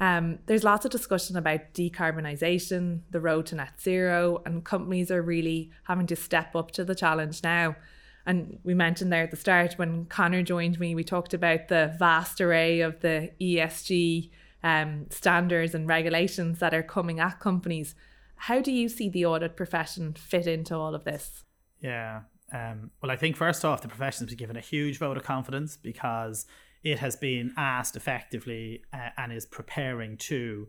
Um, 0.00 0.38
there's 0.46 0.62
lots 0.62 0.84
of 0.84 0.92
discussion 0.92 1.36
about 1.36 1.74
decarbonisation, 1.74 3.00
the 3.10 3.20
road 3.20 3.46
to 3.46 3.56
net 3.56 3.80
zero, 3.80 4.42
and 4.46 4.64
companies 4.64 5.10
are 5.10 5.22
really 5.22 5.70
having 5.84 6.06
to 6.06 6.16
step 6.16 6.54
up 6.54 6.70
to 6.72 6.84
the 6.84 6.94
challenge 6.94 7.42
now. 7.42 7.74
And 8.24 8.58
we 8.62 8.74
mentioned 8.74 9.12
there 9.12 9.24
at 9.24 9.30
the 9.30 9.36
start 9.36 9.74
when 9.74 10.04
Connor 10.04 10.42
joined 10.42 10.78
me, 10.78 10.94
we 10.94 11.02
talked 11.02 11.34
about 11.34 11.68
the 11.68 11.94
vast 11.98 12.40
array 12.40 12.80
of 12.80 13.00
the 13.00 13.30
ESG 13.40 14.30
um, 14.62 15.06
standards 15.10 15.74
and 15.74 15.88
regulations 15.88 16.58
that 16.58 16.74
are 16.74 16.82
coming 16.82 17.20
at 17.20 17.40
companies. 17.40 17.94
How 18.38 18.60
do 18.60 18.72
you 18.72 18.88
see 18.88 19.08
the 19.08 19.26
audit 19.26 19.56
profession 19.56 20.14
fit 20.14 20.46
into 20.46 20.74
all 20.76 20.94
of 20.94 21.04
this? 21.04 21.44
Yeah. 21.80 22.22
Um, 22.52 22.90
well, 23.02 23.10
I 23.10 23.16
think 23.16 23.36
first 23.36 23.64
off, 23.64 23.82
the 23.82 23.88
profession 23.88 24.26
has 24.26 24.30
been 24.30 24.38
given 24.38 24.56
a 24.56 24.60
huge 24.60 24.98
vote 24.98 25.16
of 25.16 25.24
confidence 25.24 25.76
because 25.76 26.46
it 26.82 26.98
has 26.98 27.16
been 27.16 27.52
asked 27.56 27.96
effectively 27.96 28.82
uh, 28.92 29.10
and 29.16 29.32
is 29.32 29.44
preparing 29.44 30.16
to 30.16 30.68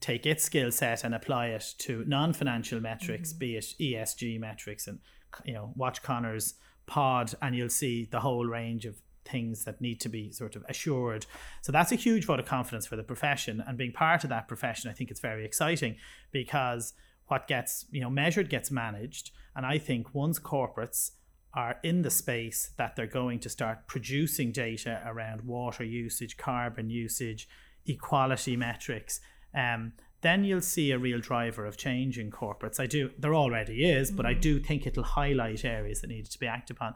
take 0.00 0.26
its 0.26 0.42
skill 0.42 0.72
set 0.72 1.04
and 1.04 1.14
apply 1.14 1.48
it 1.48 1.74
to 1.78 2.04
non-financial 2.06 2.80
metrics, 2.80 3.30
mm-hmm. 3.30 3.38
be 3.38 3.56
it 3.56 3.74
ESG 3.80 4.40
metrics, 4.40 4.86
and 4.86 4.98
you 5.44 5.54
know, 5.54 5.72
watch 5.76 6.02
Connor's 6.02 6.54
pod, 6.86 7.32
and 7.40 7.54
you'll 7.54 7.68
see 7.68 8.08
the 8.10 8.20
whole 8.20 8.44
range 8.44 8.84
of 8.84 8.96
things 9.24 9.64
that 9.64 9.80
need 9.80 10.00
to 10.00 10.08
be 10.08 10.30
sort 10.32 10.56
of 10.56 10.64
assured. 10.68 11.26
So 11.60 11.72
that's 11.72 11.92
a 11.92 11.96
huge 11.96 12.24
vote 12.24 12.40
of 12.40 12.46
confidence 12.46 12.86
for 12.86 12.96
the 12.96 13.02
profession, 13.02 13.62
and 13.66 13.78
being 13.78 13.92
part 13.92 14.24
of 14.24 14.30
that 14.30 14.48
profession, 14.48 14.90
I 14.90 14.94
think 14.94 15.10
it's 15.10 15.20
very 15.20 15.44
exciting 15.44 15.96
because 16.32 16.94
what 17.26 17.46
gets 17.48 17.86
you 17.90 18.00
know 18.00 18.10
measured 18.10 18.48
gets 18.50 18.70
managed, 18.70 19.30
and 19.54 19.64
I 19.64 19.78
think 19.78 20.14
once 20.14 20.38
corporates 20.38 21.12
are 21.54 21.76
in 21.82 22.02
the 22.02 22.10
space 22.10 22.72
that 22.78 22.96
they're 22.96 23.06
going 23.06 23.38
to 23.38 23.48
start 23.48 23.86
producing 23.86 24.52
data 24.52 25.02
around 25.04 25.42
water 25.42 25.84
usage, 25.84 26.36
carbon 26.36 26.88
usage, 26.88 27.46
equality 27.86 28.56
metrics, 28.56 29.20
um, 29.54 29.92
then 30.22 30.44
you'll 30.44 30.60
see 30.62 30.92
a 30.92 30.98
real 30.98 31.20
driver 31.20 31.66
of 31.66 31.76
change 31.76 32.18
in 32.18 32.30
corporates. 32.30 32.80
I 32.80 32.86
do, 32.86 33.10
there 33.18 33.34
already 33.34 33.84
is, 33.84 34.10
but 34.10 34.24
I 34.24 34.34
mm. 34.34 34.40
do 34.40 34.60
think 34.60 34.86
it'll 34.86 35.02
highlight 35.02 35.64
areas 35.64 36.00
that 36.00 36.08
need 36.08 36.26
to 36.26 36.38
be 36.38 36.46
acted 36.46 36.76
upon. 36.76 36.94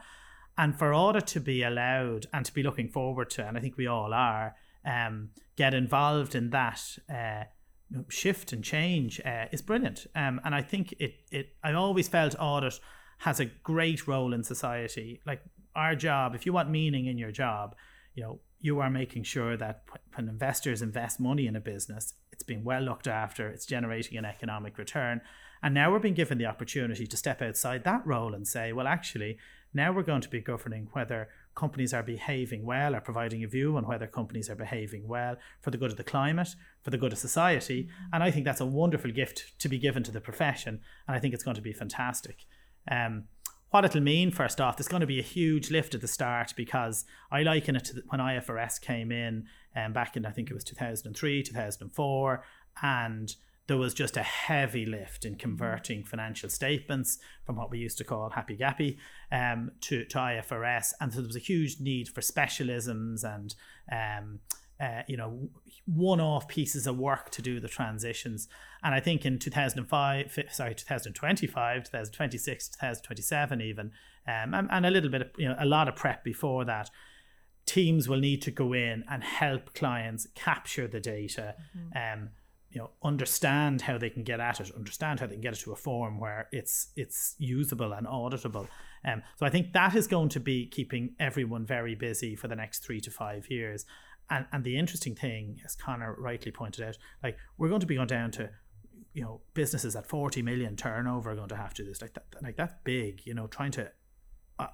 And 0.59 0.77
for 0.77 0.95
audit 0.95 1.27
to 1.29 1.41
be 1.41 1.63
allowed 1.63 2.27
and 2.33 2.45
to 2.47 2.53
be 2.53 2.63
looking 2.63 2.89
forward 2.89 3.31
to, 3.31 3.47
and 3.47 3.57
I 3.59 3.61
think 3.61 3.77
we 3.77 3.87
all 3.87 4.15
are, 4.15 4.55
um, 4.85 5.31
get 5.57 5.75
involved 5.75 6.35
in 6.35 6.51
that 6.51 6.81
uh, 7.13 7.45
shift 8.09 8.53
and 8.53 8.65
change 8.65 9.21
uh, 9.25 9.47
is 9.53 9.63
brilliant. 9.63 10.07
Um, 10.15 10.41
and 10.45 10.55
I 10.55 10.63
think 10.63 10.95
it, 10.99 11.15
it, 11.31 11.51
I 11.63 11.73
always 11.73 12.09
felt 12.09 12.35
audit 12.39 12.79
has 13.19 13.41
a 13.41 13.47
great 13.47 14.07
role 14.07 14.33
in 14.33 14.45
society. 14.45 15.21
Like 15.27 15.43
our 15.75 15.95
job, 15.95 16.35
if 16.35 16.47
you 16.47 16.53
want 16.53 16.71
meaning 16.71 17.07
in 17.07 17.19
your 17.19 17.33
job, 17.33 17.75
you 18.15 18.23
know, 18.23 18.41
you 18.61 18.81
are 18.81 18.91
making 18.91 19.23
sure 19.23 19.57
that 19.57 19.85
when 20.15 20.29
investors 20.29 20.81
invest 20.81 21.21
money 21.21 21.47
in 21.47 21.57
a 21.57 21.61
business, 21.61 22.15
it's 22.33 22.43
being 22.43 22.65
well 22.65 22.81
looked 22.81 23.07
after, 23.07 23.49
it's 23.49 23.67
generating 23.67 24.17
an 24.17 24.25
economic 24.25 24.79
return. 24.79 25.21
And 25.67 25.75
now 25.75 25.91
we're 25.91 25.99
being 25.99 26.15
given 26.15 26.39
the 26.39 26.47
opportunity 26.47 27.09
to 27.09 27.17
step 27.17 27.43
outside 27.43 27.83
that 27.83 28.07
role 28.07 28.35
and 28.35 28.47
say, 28.47 28.73
well, 28.73 28.87
actually, 28.87 29.37
now 29.75 29.91
we're 29.91 30.05
going 30.05 30.21
to 30.21 30.29
be 30.29 30.41
governing 30.41 30.87
whether 30.93 31.29
companies 31.57 31.93
are 31.93 32.05
behaving 32.05 32.65
well, 32.65 32.95
are 32.95 33.01
providing 33.01 33.43
a 33.43 33.49
view 33.49 33.77
on 33.77 33.85
whether 33.85 34.07
companies 34.07 34.49
are 34.49 34.55
behaving 34.55 35.09
well 35.09 35.35
for 35.61 35.73
the 35.73 35.77
good 35.77 35.91
of 35.91 35.97
the 35.97 36.05
climate, 36.05 36.51
for 36.85 36.91
the 36.91 36.97
good 36.97 37.13
of 37.13 37.19
society. 37.19 37.83
Mm-hmm. 37.83 38.15
And 38.15 38.23
I 38.23 38.31
think 38.31 38.45
that's 38.45 38.61
a 38.61 38.65
wonderful 38.65 39.11
gift 39.11 39.59
to 39.59 39.69
be 39.69 39.77
given 39.77 40.05
to 40.05 40.13
the 40.13 40.21
profession. 40.21 40.83
And 41.09 41.17
I 41.17 41.19
think 41.19 41.35
it's 41.35 41.43
going 41.43 41.57
to 41.57 41.61
be 41.61 41.73
fantastic. 41.73 42.45
Um, 42.89 43.25
what 43.71 43.85
it'll 43.85 44.01
mean, 44.03 44.31
first 44.31 44.61
off, 44.61 44.77
there's 44.77 44.87
going 44.87 45.01
to 45.01 45.07
be 45.09 45.19
a 45.19 45.25
huge 45.25 45.73
lift 45.73 45.97
at 45.97 46.01
the 46.01 46.07
start 46.07 46.55
because 46.57 47.05
I 47.33 47.43
liken 47.43 47.75
it 47.75 47.87
to 47.87 47.95
the, 47.95 48.03
when 48.07 48.21
IFRS 48.21 48.81
came 48.81 49.11
in 49.11 49.47
um, 49.75 49.93
back 49.93 50.17
in, 50.17 50.27
I 50.27 50.31
think 50.31 50.49
it 50.49 50.55
was 50.55 50.63
2003, 50.63 51.43
2004. 51.43 52.45
And 52.85 53.35
there 53.67 53.77
was 53.77 53.95
just 53.95 54.17
a 54.17 54.23
heavy 54.23 54.87
lift 54.87 55.25
in 55.25 55.35
converting 55.35 56.05
financial 56.05 56.49
statements 56.49 57.19
from 57.45 57.57
what 57.57 57.71
we 57.71 57.79
used 57.79 57.99
to 57.99 58.05
call 58.05 58.31
happy 58.31 58.57
gappy 58.57 58.97
um, 59.33 59.73
to, 59.81 60.05
to 60.05 60.19
IFRS. 60.19 60.93
And 61.01 61.13
so 61.13 61.21
there 61.21 61.27
was 61.27 61.37
a 61.37 61.41
huge 61.41 61.81
need 61.81 62.09
for 62.09 62.21
specialisms 62.21 63.25
and, 63.25 63.55
um, 63.91 64.41
uh, 64.81 65.03
you 65.09 65.17
know, 65.17 65.49
one 65.87 66.21
off 66.21 66.47
pieces 66.47 66.87
of 66.87 66.97
work 66.97 67.31
to 67.31 67.43
do 67.43 67.59
the 67.59 67.69
transitions. 67.69 68.47
And 68.85 68.95
I 68.95 69.01
think 69.01 69.27
in 69.27 69.39
2005, 69.39 70.39
sorry, 70.51 70.75
2025, 70.75 71.85
2026, 71.85 72.69
2027, 72.69 73.61
even, 73.63 73.91
um, 74.29 74.55
and, 74.55 74.69
and 74.71 74.87
a 74.87 74.91
little 74.91 75.11
bit 75.11 75.23
of, 75.23 75.29
you 75.39 75.49
know, 75.49 75.57
a 75.59 75.67
lot 75.67 75.89
of 75.89 75.97
prep 75.97 76.23
before 76.23 76.65
that 76.67 76.91
teams 77.65 78.09
will 78.09 78.21
need 78.21 78.41
to 78.43 78.51
go 78.53 78.73
in 78.73 79.05
and 79.11 79.25
help 79.25 79.75
clients 79.75 80.29
capture 80.37 80.87
the 80.87 81.01
data 81.01 81.57
mm-hmm. 81.77 82.23
um, 82.23 82.31
you 82.71 82.81
know 82.81 82.91
understand 83.03 83.83
how 83.83 83.97
they 83.97 84.11
can 84.11 84.23
get 84.23 84.41
at 84.41 84.61
it 84.61 84.71
understand 84.75 85.21
how 85.21 85.27
they 85.27 85.35
can 85.35 85.41
get 85.41 85.55
it 85.55 85.61
to 85.61 85.73
a 85.73 85.77
form 85.77 86.19
where 86.19 86.49
it's 86.53 86.89
it's 86.97 87.35
usable 87.39 87.93
and 87.93 88.07
auditable. 88.07 88.69
Um, 89.05 89.23
so 89.37 89.47
i 89.47 89.51
think 89.51 89.73
that 89.73 89.95
is 89.95 90.09
going 90.09 90.31
to 90.31 90.41
be 90.41 90.67
keeping 90.67 91.15
everyone 91.21 91.65
very 91.65 91.95
busy 91.95 92.35
for 92.35 92.49
the 92.49 92.57
next 92.57 92.81
three 92.81 93.01
to 93.01 93.11
five 93.11 93.51
years. 93.51 93.85
And 94.29 94.47
and 94.53 94.65
the 94.65 94.79
interesting 94.79 95.15
thing 95.15 95.61
as 95.65 95.77
connor 95.77 96.15
rightly 96.19 96.53
pointed 96.53 96.85
out 96.85 96.99
like 97.23 97.37
we're 97.57 97.69
going 97.69 97.81
to 97.81 97.87
be 97.87 97.97
going 97.97 98.09
down 98.09 98.31
to 98.33 98.51
you 99.13 99.23
know 99.23 99.41
businesses 99.55 99.97
at 99.97 100.07
40 100.07 100.43
million 100.43 100.77
turnover 100.77 101.31
are 101.31 101.37
going 101.37 101.49
to 101.49 101.57
have 101.57 101.75
to 101.75 101.83
do 101.83 101.89
this. 101.89 102.03
Like 102.03 102.15
that 102.15 102.27
like 102.43 102.57
that's 102.57 102.75
big 102.85 103.23
you 103.25 103.35
know 103.35 103.47
trying 103.47 103.73
to 103.73 103.93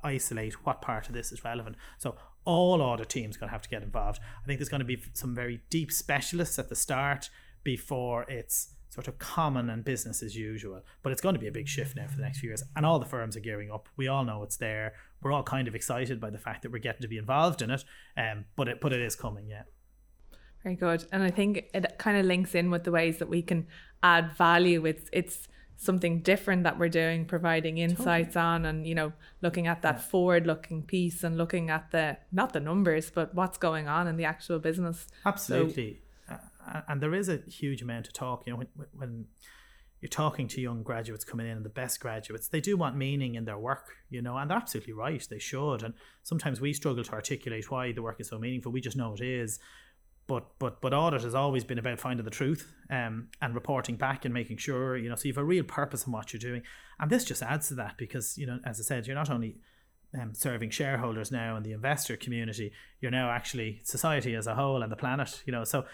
isolate 0.04 0.64
what 0.64 0.80
part 0.80 1.08
of 1.08 1.14
this 1.14 1.32
is 1.32 1.44
relevant. 1.44 1.76
So 1.98 2.16
all 2.44 2.80
audit 2.80 3.08
teams 3.08 3.36
going 3.36 3.48
to 3.48 3.52
have 3.52 3.62
to 3.62 3.68
get 3.68 3.82
involved. 3.82 4.20
I 4.42 4.46
think 4.46 4.58
there's 4.58 4.68
going 4.68 4.80
to 4.80 4.84
be 4.84 5.02
some 5.12 5.34
very 5.34 5.62
deep 5.70 5.92
specialists 5.92 6.58
at 6.58 6.68
the 6.68 6.76
start 6.76 7.30
before 7.62 8.24
it's 8.28 8.74
sort 8.90 9.08
of 9.08 9.18
common 9.18 9.70
and 9.70 9.84
business 9.84 10.22
as 10.22 10.36
usual. 10.36 10.82
But 11.02 11.12
it's 11.12 11.22
going 11.22 11.34
to 11.34 11.40
be 11.40 11.48
a 11.48 11.52
big 11.52 11.66
shift 11.66 11.96
now 11.96 12.06
for 12.06 12.16
the 12.16 12.22
next 12.22 12.40
few 12.40 12.50
years. 12.50 12.62
And 12.76 12.84
all 12.84 12.98
the 12.98 13.06
firms 13.06 13.36
are 13.36 13.40
gearing 13.40 13.70
up. 13.70 13.88
We 13.96 14.08
all 14.08 14.24
know 14.24 14.42
it's 14.42 14.58
there. 14.58 14.94
We're 15.22 15.32
all 15.32 15.42
kind 15.42 15.66
of 15.66 15.74
excited 15.74 16.20
by 16.20 16.30
the 16.30 16.38
fact 16.38 16.62
that 16.62 16.72
we're 16.72 16.78
getting 16.78 17.02
to 17.02 17.08
be 17.08 17.16
involved 17.16 17.62
in 17.62 17.70
it. 17.70 17.84
Um, 18.16 18.44
but 18.54 18.68
it 18.68 18.80
but 18.80 18.92
it 18.92 19.00
is 19.00 19.16
coming, 19.16 19.48
yeah. 19.48 19.62
Very 20.62 20.76
good. 20.76 21.06
And 21.10 21.22
I 21.22 21.30
think 21.30 21.70
it 21.72 21.98
kind 21.98 22.18
of 22.18 22.26
links 22.26 22.54
in 22.54 22.70
with 22.70 22.84
the 22.84 22.92
ways 22.92 23.18
that 23.18 23.28
we 23.28 23.42
can 23.42 23.66
add 24.02 24.36
value. 24.36 24.84
It's 24.84 25.08
it's 25.12 25.48
something 25.76 26.20
different 26.20 26.62
that 26.62 26.78
we're 26.78 26.88
doing, 26.88 27.24
providing 27.24 27.78
insights 27.78 28.34
totally. 28.34 28.44
on 28.44 28.64
and, 28.66 28.86
you 28.86 28.94
know, 28.94 29.12
looking 29.40 29.66
at 29.66 29.82
that 29.82 29.96
yeah. 29.96 30.02
forward 30.02 30.46
looking 30.46 30.82
piece 30.82 31.24
and 31.24 31.36
looking 31.36 31.70
at 31.70 31.90
the 31.90 32.16
not 32.30 32.52
the 32.52 32.60
numbers, 32.60 33.10
but 33.10 33.34
what's 33.34 33.58
going 33.58 33.88
on 33.88 34.06
in 34.06 34.16
the 34.16 34.24
actual 34.24 34.58
business. 34.58 35.08
Absolutely. 35.24 35.94
So, 35.94 36.11
and 36.88 37.00
there 37.00 37.14
is 37.14 37.28
a 37.28 37.38
huge 37.48 37.82
amount 37.82 38.06
of 38.06 38.12
talk. 38.12 38.44
You 38.46 38.52
know, 38.52 38.58
when, 38.58 38.68
when 38.92 39.24
you're 40.00 40.08
talking 40.08 40.48
to 40.48 40.60
young 40.60 40.82
graduates 40.82 41.24
coming 41.24 41.46
in 41.46 41.56
and 41.56 41.64
the 41.64 41.70
best 41.70 42.00
graduates, 42.00 42.48
they 42.48 42.60
do 42.60 42.76
want 42.76 42.96
meaning 42.96 43.36
in 43.36 43.44
their 43.44 43.58
work, 43.58 43.90
you 44.10 44.20
know, 44.20 44.36
and 44.36 44.50
they're 44.50 44.58
absolutely 44.58 44.92
right. 44.92 45.24
They 45.30 45.38
should. 45.38 45.82
And 45.82 45.94
sometimes 46.22 46.60
we 46.60 46.72
struggle 46.72 47.04
to 47.04 47.12
articulate 47.12 47.70
why 47.70 47.92
the 47.92 48.02
work 48.02 48.20
is 48.20 48.28
so 48.28 48.38
meaningful. 48.38 48.72
We 48.72 48.80
just 48.80 48.96
know 48.96 49.14
it 49.14 49.20
is. 49.20 49.58
But 50.26 50.46
but 50.58 50.80
but 50.80 50.94
audit 50.94 51.22
has 51.22 51.34
always 51.34 51.64
been 51.64 51.78
about 51.78 51.98
finding 51.98 52.24
the 52.24 52.30
truth 52.30 52.72
um, 52.90 53.28
and 53.40 53.54
reporting 53.54 53.96
back 53.96 54.24
and 54.24 54.32
making 54.32 54.56
sure, 54.56 54.96
you 54.96 55.08
know, 55.08 55.16
so 55.16 55.26
you 55.26 55.34
have 55.34 55.42
a 55.42 55.44
real 55.44 55.64
purpose 55.64 56.06
in 56.06 56.12
what 56.12 56.32
you're 56.32 56.40
doing. 56.40 56.62
And 57.00 57.10
this 57.10 57.24
just 57.24 57.42
adds 57.42 57.68
to 57.68 57.74
that 57.74 57.96
because, 57.98 58.38
you 58.38 58.46
know, 58.46 58.58
as 58.64 58.80
I 58.80 58.84
said, 58.84 59.06
you're 59.06 59.16
not 59.16 59.30
only 59.30 59.58
um, 60.20 60.34
serving 60.34 60.70
shareholders 60.70 61.30
now 61.30 61.56
and 61.56 61.64
the 61.64 61.72
investor 61.72 62.16
community 62.16 62.72
you're 63.00 63.10
now 63.10 63.30
actually 63.30 63.80
society 63.84 64.34
as 64.34 64.46
a 64.46 64.54
whole 64.54 64.82
and 64.82 64.92
the 64.92 64.96
planet 64.96 65.42
you 65.46 65.52
know. 65.52 65.64
So 65.64 65.84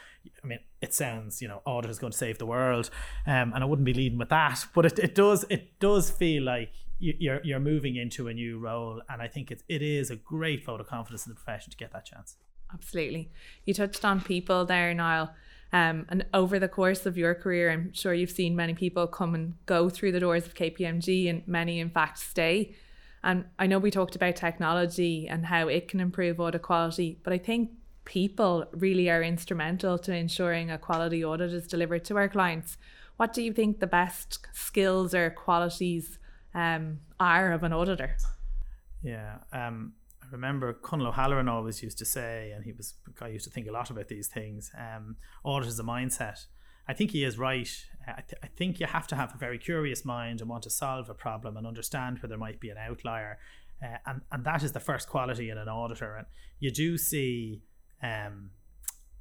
i 0.42 0.46
mean 0.46 0.58
it 0.80 0.92
sounds 0.92 1.40
you 1.40 1.48
know 1.48 1.62
audit 1.64 1.90
is 1.90 1.98
going 1.98 2.12
to 2.12 2.18
save 2.18 2.38
the 2.38 2.46
world 2.46 2.90
um, 3.26 3.52
and 3.54 3.62
i 3.62 3.64
wouldn't 3.64 3.86
be 3.86 3.94
leading 3.94 4.18
with 4.18 4.28
that 4.28 4.66
but 4.74 4.86
it, 4.86 4.98
it 4.98 5.14
does 5.14 5.44
it 5.48 5.78
does 5.80 6.10
feel 6.10 6.42
like 6.42 6.72
you're 6.98 7.40
you're 7.44 7.60
moving 7.60 7.96
into 7.96 8.26
a 8.28 8.34
new 8.34 8.58
role 8.58 9.00
and 9.08 9.22
i 9.22 9.28
think 9.28 9.50
it, 9.50 9.62
it 9.68 9.82
is 9.82 10.10
a 10.10 10.16
great 10.16 10.64
vote 10.64 10.80
of 10.80 10.86
confidence 10.88 11.26
in 11.26 11.30
the 11.30 11.36
profession 11.36 11.70
to 11.70 11.76
get 11.76 11.92
that 11.92 12.04
chance. 12.04 12.36
Absolutely. 12.72 13.30
You 13.64 13.74
touched 13.74 14.04
on 14.04 14.20
people 14.20 14.64
there 14.64 14.92
niall. 14.94 15.30
Um, 15.72 16.06
and 16.08 16.24
over 16.32 16.58
the 16.58 16.68
course 16.68 17.04
of 17.04 17.18
your 17.18 17.34
career, 17.34 17.70
I'm 17.70 17.92
sure 17.92 18.14
you've 18.14 18.30
seen 18.30 18.56
many 18.56 18.74
people 18.74 19.06
come 19.06 19.34
and 19.34 19.54
go 19.66 19.90
through 19.90 20.12
the 20.12 20.20
doors 20.20 20.46
of 20.46 20.54
KPMG, 20.54 21.28
and 21.28 21.46
many, 21.46 21.78
in 21.78 21.90
fact, 21.90 22.18
stay. 22.18 22.74
And 23.22 23.44
I 23.58 23.66
know 23.66 23.78
we 23.78 23.90
talked 23.90 24.16
about 24.16 24.36
technology 24.36 25.28
and 25.28 25.46
how 25.46 25.68
it 25.68 25.88
can 25.88 26.00
improve 26.00 26.40
audit 26.40 26.62
quality, 26.62 27.18
but 27.22 27.32
I 27.32 27.38
think 27.38 27.70
people 28.04 28.64
really 28.72 29.10
are 29.10 29.22
instrumental 29.22 29.98
to 29.98 30.14
ensuring 30.14 30.70
a 30.70 30.78
quality 30.78 31.24
audit 31.24 31.52
is 31.52 31.66
delivered 31.66 32.04
to 32.06 32.16
our 32.16 32.28
clients. 32.28 32.78
What 33.16 33.32
do 33.32 33.42
you 33.42 33.52
think 33.52 33.80
the 33.80 33.86
best 33.86 34.46
skills 34.52 35.14
or 35.14 35.30
qualities 35.30 36.18
um, 36.54 37.00
are 37.18 37.52
of 37.52 37.64
an 37.64 37.72
auditor? 37.72 38.16
Yeah, 39.02 39.38
um, 39.52 39.92
I 40.22 40.26
remember 40.32 40.72
Conal 40.72 41.08
O'Halloran 41.08 41.48
always 41.48 41.82
used 41.82 41.98
to 41.98 42.04
say, 42.04 42.52
and 42.54 42.64
he 42.64 42.72
was 42.72 42.94
I 43.20 43.28
used 43.28 43.44
to 43.44 43.50
think 43.50 43.66
a 43.68 43.72
lot 43.72 43.90
about 43.90 44.08
these 44.08 44.28
things. 44.28 44.70
Um, 44.76 45.16
audit 45.44 45.68
is 45.68 45.78
a 45.78 45.84
mindset, 45.84 46.46
I 46.88 46.94
think 46.94 47.10
he 47.10 47.22
is 47.22 47.38
right. 47.38 47.68
I, 48.06 48.22
th- 48.22 48.40
I, 48.42 48.46
think 48.46 48.80
you 48.80 48.86
have 48.86 49.06
to 49.08 49.16
have 49.16 49.34
a 49.34 49.38
very 49.38 49.58
curious 49.58 50.04
mind 50.04 50.40
and 50.40 50.48
want 50.48 50.62
to 50.62 50.70
solve 50.70 51.10
a 51.10 51.14
problem 51.14 51.58
and 51.58 51.66
understand 51.66 52.20
where 52.20 52.28
there 52.28 52.38
might 52.38 52.60
be 52.60 52.70
an 52.70 52.78
outlier. 52.78 53.38
Uh, 53.82 53.98
and, 54.06 54.22
and 54.32 54.44
that 54.44 54.62
is 54.62 54.72
the 54.72 54.80
first 54.80 55.08
quality 55.08 55.50
in 55.50 55.58
an 55.58 55.68
auditor. 55.68 56.16
And 56.16 56.26
you 56.58 56.70
do 56.70 56.96
see, 56.96 57.62
um, 58.02 58.50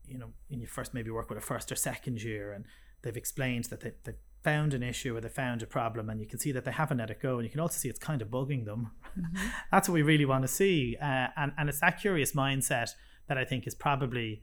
you 0.05 0.17
know, 0.17 0.29
when 0.47 0.62
you 0.62 0.67
first 0.67 0.93
maybe 0.93 1.12
work 1.12 1.29
with 1.29 1.38
a 1.38 1.41
first 1.41 1.71
or 1.71 1.75
second 1.75 2.24
year 2.24 2.53
and 2.53 2.63
they've 3.01 3.17
explained 3.17 3.65
that 3.65 3.81
they, 3.81 3.91
they 4.05 4.13
found 4.43 4.74
an 4.74 4.81
issue 4.81 5.15
or 5.15 5.19
they 5.19 5.27
found 5.27 5.62
a 5.62 5.67
problem 5.67 6.09
and 6.09 6.21
you 6.21 6.25
can 6.25 6.39
see 6.39 6.53
that 6.53 6.63
they 6.63 6.71
haven't 6.71 7.00
let 7.00 7.09
it 7.09 7.21
go 7.21 7.36
and 7.36 7.43
you 7.43 7.50
can 7.50 7.59
also 7.59 7.77
see 7.77 7.89
it's 7.89 8.00
kind 8.00 8.21
of 8.21 8.29
bugging 8.29 8.63
them. 8.63 8.91
Mm-hmm. 9.19 9.47
That's 9.71 9.89
what 9.89 9.95
we 9.95 10.01
really 10.03 10.25
want 10.25 10.43
to 10.43 10.47
see. 10.47 10.95
Uh, 11.01 11.27
and, 11.36 11.51
and 11.57 11.67
it's 11.67 11.81
that 11.81 12.00
curious 12.00 12.31
mindset 12.31 12.91
that 13.27 13.38
I 13.38 13.43
think 13.43 13.67
is 13.67 13.75
probably 13.75 14.41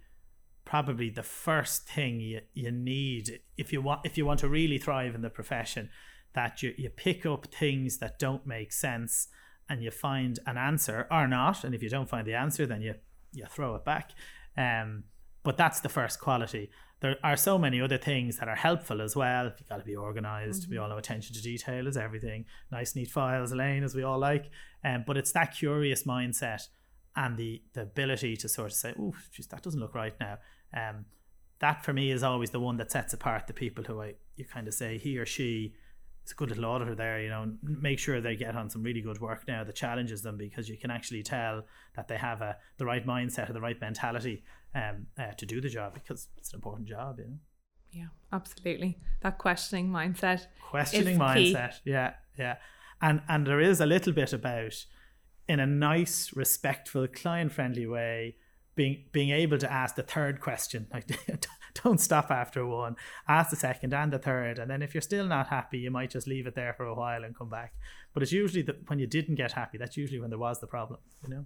probably 0.64 1.10
the 1.10 1.22
first 1.22 1.88
thing 1.88 2.20
you, 2.20 2.40
you 2.54 2.70
need 2.70 3.40
if 3.56 3.72
you 3.72 3.82
want 3.82 4.00
if 4.04 4.16
you 4.16 4.24
want 4.24 4.40
to 4.40 4.48
really 4.48 4.78
thrive 4.78 5.14
in 5.14 5.22
the 5.22 5.30
profession 5.30 5.90
that 6.34 6.62
you, 6.62 6.74
you 6.76 6.90
pick 6.90 7.24
up 7.24 7.46
things 7.46 7.98
that 7.98 8.18
don't 8.18 8.46
make 8.46 8.72
sense 8.72 9.28
and 9.68 9.82
you 9.82 9.90
find 9.90 10.40
an 10.46 10.58
answer 10.58 11.06
or 11.10 11.28
not. 11.28 11.64
And 11.64 11.74
if 11.74 11.82
you 11.82 11.88
don't 11.88 12.08
find 12.08 12.26
the 12.26 12.34
answer 12.34 12.66
then 12.66 12.82
you 12.82 12.94
you 13.32 13.44
throw 13.48 13.74
it 13.74 13.84
back. 13.84 14.12
Um 14.56 15.04
but 15.42 15.56
that's 15.58 15.80
the 15.80 15.90
first 15.90 16.20
quality. 16.20 16.70
There 17.00 17.16
are 17.22 17.36
so 17.36 17.58
many 17.58 17.82
other 17.82 17.98
things 17.98 18.38
that 18.38 18.48
are 18.48 18.56
helpful 18.56 19.02
as 19.02 19.14
well. 19.14 19.44
You've 19.44 19.68
got 19.68 19.78
to 19.78 19.84
be 19.84 19.94
organized 19.94 20.62
mm-hmm. 20.62 20.70
we 20.70 20.78
all 20.78 20.88
know 20.88 20.96
attention 20.96 21.34
to 21.34 21.42
detail 21.42 21.86
is 21.86 21.98
everything. 21.98 22.46
Nice 22.72 22.96
neat 22.96 23.10
files 23.10 23.52
elaine 23.52 23.84
as 23.84 23.94
we 23.94 24.02
all 24.02 24.18
like. 24.18 24.50
Um, 24.82 25.04
but 25.06 25.18
it's 25.18 25.32
that 25.32 25.54
curious 25.54 26.04
mindset 26.04 26.68
and 27.16 27.36
the 27.36 27.62
the 27.74 27.82
ability 27.82 28.36
to 28.36 28.48
sort 28.48 28.68
of 28.68 28.76
say, 28.76 28.94
"Oh, 28.98 29.14
that 29.50 29.62
doesn't 29.62 29.80
look 29.80 29.94
right 29.94 30.18
now." 30.18 30.38
Um, 30.74 31.06
that 31.60 31.84
for 31.84 31.92
me 31.92 32.10
is 32.10 32.22
always 32.22 32.50
the 32.50 32.60
one 32.60 32.76
that 32.78 32.90
sets 32.90 33.12
apart 33.12 33.46
the 33.46 33.52
people 33.52 33.84
who 33.84 34.02
I 34.02 34.14
you 34.36 34.44
kind 34.44 34.66
of 34.66 34.74
say 34.74 34.98
he 34.98 35.18
or 35.18 35.26
she 35.26 35.74
is 36.26 36.32
a 36.32 36.34
good 36.34 36.48
little 36.48 36.64
auditor 36.64 36.94
there. 36.94 37.20
You 37.20 37.28
know, 37.28 37.52
make 37.62 37.98
sure 37.98 38.20
they 38.20 38.36
get 38.36 38.56
on 38.56 38.68
some 38.68 38.82
really 38.82 39.00
good 39.00 39.20
work 39.20 39.44
now 39.46 39.64
that 39.64 39.74
challenges 39.74 40.22
them 40.22 40.36
because 40.36 40.68
you 40.68 40.76
can 40.76 40.90
actually 40.90 41.22
tell 41.22 41.62
that 41.96 42.08
they 42.08 42.16
have 42.16 42.40
a 42.40 42.56
the 42.78 42.84
right 42.84 43.06
mindset 43.06 43.48
or 43.48 43.52
the 43.52 43.60
right 43.60 43.80
mentality 43.80 44.42
um, 44.74 45.06
uh, 45.18 45.32
to 45.32 45.46
do 45.46 45.60
the 45.60 45.68
job 45.68 45.94
because 45.94 46.28
it's 46.36 46.52
an 46.52 46.56
important 46.56 46.88
job. 46.88 47.18
You 47.18 47.26
know. 47.26 47.38
Yeah, 47.92 48.06
absolutely. 48.32 48.98
That 49.22 49.38
questioning 49.38 49.88
mindset. 49.88 50.46
Questioning 50.68 51.18
mindset. 51.18 51.74
Key. 51.84 51.90
Yeah, 51.92 52.14
yeah. 52.38 52.56
And 53.00 53.22
and 53.28 53.46
there 53.46 53.60
is 53.60 53.80
a 53.80 53.86
little 53.86 54.12
bit 54.12 54.32
about 54.32 54.84
in 55.46 55.60
a 55.60 55.66
nice, 55.66 56.34
respectful, 56.34 57.06
client-friendly 57.06 57.86
way, 57.86 58.34
being 58.74 59.04
being 59.12 59.30
able 59.30 59.58
to 59.58 59.70
ask 59.70 59.94
the 59.94 60.02
third 60.02 60.40
question. 60.40 60.86
Like, 60.92 61.06
don't 61.82 62.00
stop 62.00 62.30
after 62.30 62.64
one. 62.64 62.96
Ask 63.26 63.50
the 63.50 63.56
second 63.56 63.92
and 63.92 64.12
the 64.12 64.18
third, 64.18 64.58
and 64.58 64.70
then 64.70 64.82
if 64.82 64.94
you're 64.94 65.00
still 65.00 65.26
not 65.26 65.48
happy, 65.48 65.78
you 65.78 65.90
might 65.90 66.10
just 66.10 66.28
leave 66.28 66.46
it 66.46 66.54
there 66.54 66.72
for 66.72 66.86
a 66.86 66.94
while 66.94 67.24
and 67.24 67.36
come 67.36 67.50
back. 67.50 67.74
But 68.12 68.22
it's 68.22 68.32
usually 68.32 68.62
that 68.62 68.88
when 68.88 68.98
you 68.98 69.06
didn't 69.06 69.34
get 69.34 69.52
happy, 69.52 69.78
that's 69.78 69.96
usually 69.96 70.20
when 70.20 70.30
there 70.30 70.38
was 70.38 70.60
the 70.60 70.68
problem. 70.68 71.00
You 71.22 71.30
know. 71.30 71.44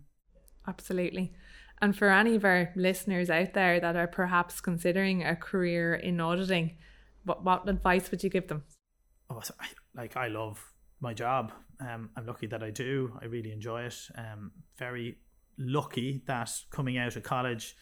Absolutely. 0.67 1.33
And 1.81 1.97
for 1.97 2.11
any 2.11 2.35
of 2.35 2.45
our 2.45 2.73
listeners 2.77 3.31
out 3.31 3.55
there 3.55 3.81
that 3.81 3.97
are 3.97 4.09
perhaps 4.09 4.61
considering 4.61 5.25
a 5.25 5.35
career 5.35 5.95
in 5.95 6.21
auditing, 6.21 6.77
what 7.25 7.45
what 7.45 7.69
advice 7.69 8.11
would 8.11 8.23
you 8.23 8.31
give 8.31 8.49
them? 8.49 8.65
oh, 9.31 9.41
so 9.41 9.55
I, 9.61 9.67
like 9.95 10.17
I 10.17 10.29
love 10.29 10.73
my 11.01 11.15
job. 11.15 11.53
Um, 11.81 12.11
I'm 12.17 12.27
lucky 12.27 12.47
that 12.49 12.63
I 12.63 12.71
do. 12.71 13.13
I 13.21 13.27
really 13.27 13.53
enjoy 13.53 13.83
it. 13.83 13.97
Um, 14.17 14.51
very 14.79 15.19
lucky 15.59 16.23
that 16.27 16.51
coming 16.71 16.97
out 16.97 17.17
of 17.17 17.23
college, 17.23 17.77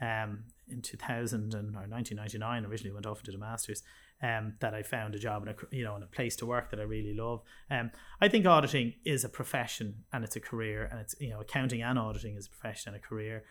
um, 0.00 0.44
in 0.68 0.82
2000 0.82 1.54
and, 1.54 1.74
or 1.74 1.86
1999, 1.88 2.66
originally 2.66 2.92
went 2.92 3.06
off 3.06 3.22
to 3.22 3.32
the 3.32 3.38
masters. 3.38 3.82
Um, 4.20 4.54
that 4.58 4.74
I 4.74 4.82
found 4.82 5.14
a 5.14 5.18
job 5.18 5.44
in 5.44 5.48
a 5.50 5.54
you 5.70 5.84
know 5.84 5.94
and 5.94 6.02
a 6.02 6.08
place 6.08 6.34
to 6.36 6.46
work 6.46 6.70
that 6.70 6.80
I 6.80 6.82
really 6.82 7.14
love. 7.14 7.40
Um, 7.70 7.92
I 8.20 8.26
think 8.26 8.46
auditing 8.46 8.94
is 9.04 9.22
a 9.22 9.28
profession 9.28 10.02
and 10.12 10.24
it's 10.24 10.34
a 10.34 10.40
career, 10.40 10.88
and 10.90 10.98
it's 10.98 11.14
you 11.20 11.30
know 11.30 11.40
accounting 11.40 11.82
and 11.82 11.96
auditing 11.96 12.34
is 12.36 12.46
a 12.46 12.50
profession 12.50 12.94
and 12.94 13.00
a 13.00 13.06
career. 13.06 13.44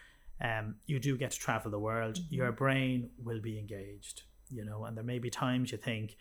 Um, 0.44 0.76
you 0.86 1.00
do 1.00 1.18
get 1.18 1.32
to 1.32 1.40
travel 1.40 1.72
the 1.72 1.80
world. 1.80 2.16
Mm-hmm. 2.16 2.36
Your 2.36 2.52
brain 2.52 3.12
will 3.24 3.40
be 3.40 3.58
engaged, 3.58 4.24
you 4.50 4.66
know, 4.66 4.84
and 4.84 4.98
there 4.98 5.06
may 5.06 5.20
be 5.20 5.30
times 5.30 5.72
you 5.72 5.78
think 5.78 6.18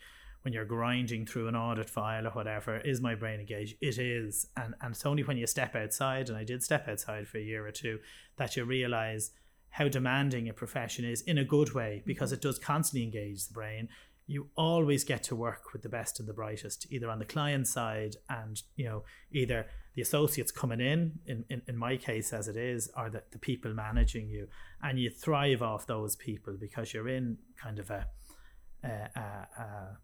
when 0.47 0.53
you're 0.53 0.63
grinding 0.63 1.25
through 1.25 1.49
an 1.49 1.57
audit 1.57 1.89
file 1.89 2.25
or 2.25 2.29
whatever, 2.29 2.77
is 2.77 3.01
my 3.01 3.15
brain 3.15 3.41
engaged? 3.41 3.75
It 3.81 3.97
is, 3.97 4.47
and 4.55 4.75
and 4.79 4.95
it's 4.95 5.05
only 5.05 5.23
when 5.23 5.35
you 5.35 5.45
step 5.45 5.75
outside, 5.75 6.29
and 6.29 6.37
I 6.37 6.45
did 6.45 6.63
step 6.63 6.87
outside 6.87 7.27
for 7.27 7.37
a 7.37 7.41
year 7.41 7.67
or 7.67 7.71
two, 7.71 7.99
that 8.37 8.55
you 8.55 8.63
realize 8.63 9.31
how 9.71 9.89
demanding 9.89 10.47
a 10.47 10.53
profession 10.53 11.03
is 11.03 11.19
in 11.23 11.37
a 11.37 11.43
good 11.43 11.73
way 11.73 11.97
mm-hmm. 11.97 12.07
because 12.07 12.31
it 12.31 12.41
does 12.41 12.57
constantly 12.57 13.03
engage 13.03 13.45
the 13.49 13.53
brain 13.53 13.89
you 14.29 14.49
always 14.55 15.05
get 15.05 15.23
to 15.23 15.35
work 15.35 15.71
with 15.71 15.81
the 15.81 15.89
best 15.89 16.19
and 16.19 16.27
the 16.27 16.33
brightest, 16.33 16.85
either 16.91 17.09
on 17.09 17.17
the 17.17 17.25
client 17.25 17.65
side 17.65 18.17
and, 18.29 18.61
you 18.75 18.83
know, 18.83 19.03
either 19.31 19.67
the 19.95 20.01
associates 20.01 20.51
coming 20.51 20.81
in, 20.81 21.19
in, 21.25 21.45
in, 21.49 21.61
in 21.65 21.77
my 21.77 21.95
case 21.95 22.33
as 22.33 22.49
it 22.49 22.57
is, 22.57 22.89
are 22.93 23.09
the, 23.09 23.23
the 23.31 23.39
people 23.39 23.73
managing 23.73 24.27
you. 24.27 24.49
And 24.83 24.99
you 24.99 25.09
thrive 25.09 25.61
off 25.61 25.87
those 25.87 26.17
people 26.17 26.57
because 26.59 26.93
you're 26.93 27.07
in 27.07 27.37
kind 27.55 27.79
of 27.79 27.89
a, 27.89 28.05
a, 28.83 28.87
a, 28.87 29.61
a 29.61 29.97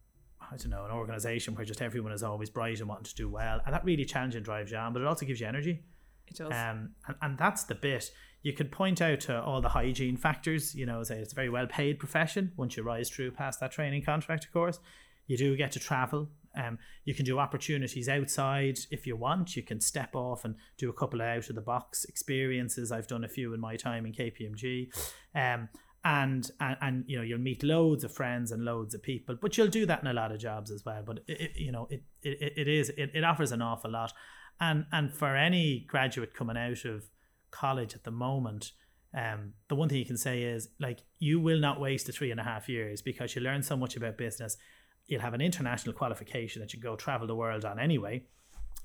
I 0.52 0.58
don't 0.58 0.70
know, 0.70 0.86
an 0.86 0.92
organization 0.92 1.56
where 1.56 1.66
just 1.66 1.82
everyone 1.82 2.12
is 2.12 2.24
always 2.24 2.50
bright 2.50 2.80
and 2.80 2.90
wanting 2.90 3.06
to 3.06 3.16
do 3.16 3.30
well. 3.30 3.62
And 3.66 3.74
that 3.74 3.84
really 3.86 4.06
challenges 4.06 4.38
and 4.38 4.46
drives 4.46 4.72
you 4.72 4.78
on, 4.78 4.94
but 4.94 5.02
it 5.02 5.08
also 5.08 5.26
gives 5.26 5.40
you 5.40 5.48
energy. 5.48 5.84
It 6.28 6.38
does. 6.38 6.52
Um, 6.52 6.92
and, 7.08 7.16
and 7.22 7.38
that's 7.38 7.64
the 7.64 7.76
bit 7.76 8.12
you 8.44 8.52
could 8.54 8.72
point 8.72 9.02
out 9.02 9.22
to 9.22 9.42
all 9.42 9.62
the 9.62 9.70
hygiene 9.70 10.18
factors. 10.18 10.76
You 10.76 10.86
know, 10.86 11.02
say 11.04 11.20
it's 11.20 11.32
a 11.32 11.36
very 11.36 11.50
well 11.50 11.66
paid 11.66 11.98
profession 11.98 12.52
once 12.58 12.78
you 12.78 12.84
rise 12.84 13.10
through 13.10 13.32
past 13.32 13.60
that 13.62 13.72
training 13.72 14.04
contract, 14.04 14.46
of 14.46 14.52
course. 14.52 14.80
You 15.26 15.38
do 15.38 15.56
get 15.56 15.72
to 15.72 15.80
travel. 15.80 16.30
Um, 16.56 16.78
you 17.06 17.14
can 17.14 17.26
do 17.26 17.40
opportunities 17.40 18.10
outside 18.10 18.78
if 18.92 19.08
you 19.08 19.16
want. 19.16 19.56
You 19.56 19.64
can 19.64 19.80
step 19.80 20.14
off 20.14 20.46
and 20.46 20.56
do 20.78 20.90
a 20.90 20.94
couple 20.94 21.22
of 21.22 21.28
out 21.28 21.50
of 21.50 21.56
the 21.56 21.62
box 21.62 22.04
experiences. 22.06 22.92
I've 22.92 23.08
done 23.08 23.24
a 23.24 23.30
few 23.30 23.54
in 23.54 23.60
my 23.60 23.78
time 23.78 24.06
in 24.06 24.12
KPMG. 24.12 24.90
Um, 25.34 25.70
and, 26.06 26.52
and 26.60 26.78
and 26.82 27.06
you 27.08 27.18
know 27.18 27.24
you'll 27.24 27.40
meet 27.40 27.64
loads 27.64 28.04
of 28.04 28.14
friends 28.14 28.52
and 28.52 28.66
loads 28.66 28.94
of 28.94 29.02
people 29.02 29.36
but 29.42 29.58
you'll 29.58 29.68
do 29.68 29.86
that 29.86 30.02
in 30.02 30.08
a 30.08 30.14
lot 30.14 30.32
of 30.32 30.40
jobs 30.40 30.72
as 30.72 30.84
well. 30.86 31.04
But 31.06 31.20
it, 31.28 31.42
it 31.42 31.52
you 31.56 31.72
know 31.72 31.88
it, 31.90 32.04
it, 32.22 32.54
it 32.58 32.68
is 32.68 32.90
it, 32.90 33.12
it 33.14 33.24
offers 33.24 33.52
an 33.52 33.62
awful 33.62 33.92
lot. 33.92 34.14
And 34.60 34.86
and 34.92 35.14
for 35.14 35.36
any 35.36 35.86
graduate 35.88 36.34
coming 36.34 36.58
out 36.58 36.86
of 36.86 37.06
college 37.52 37.96
at 37.96 38.04
the 38.04 38.12
moment, 38.12 38.72
um, 39.18 39.54
the 39.70 39.76
one 39.76 39.90
thing 39.90 40.00
you 40.00 40.06
can 40.06 40.18
say 40.18 40.44
is 40.44 40.70
like 40.80 41.00
you 41.20 41.40
will 41.40 41.60
not 41.60 41.80
waste 41.80 42.08
the 42.08 42.12
three 42.12 42.32
and 42.32 42.40
a 42.40 42.44
half 42.44 42.68
years 42.68 43.02
because 43.02 43.36
you 43.36 43.42
learn 43.42 43.64
so 43.64 43.78
much 43.78 43.96
about 43.96 44.18
business. 44.18 44.58
You'll 45.06 45.22
have 45.22 45.34
an 45.34 45.42
international 45.42 45.94
qualification 45.94 46.62
that 46.62 46.74
you 46.74 46.80
go 46.80 46.96
travel 46.96 47.28
the 47.28 47.36
world 47.36 47.66
on 47.66 47.80
anyway, 47.80 48.24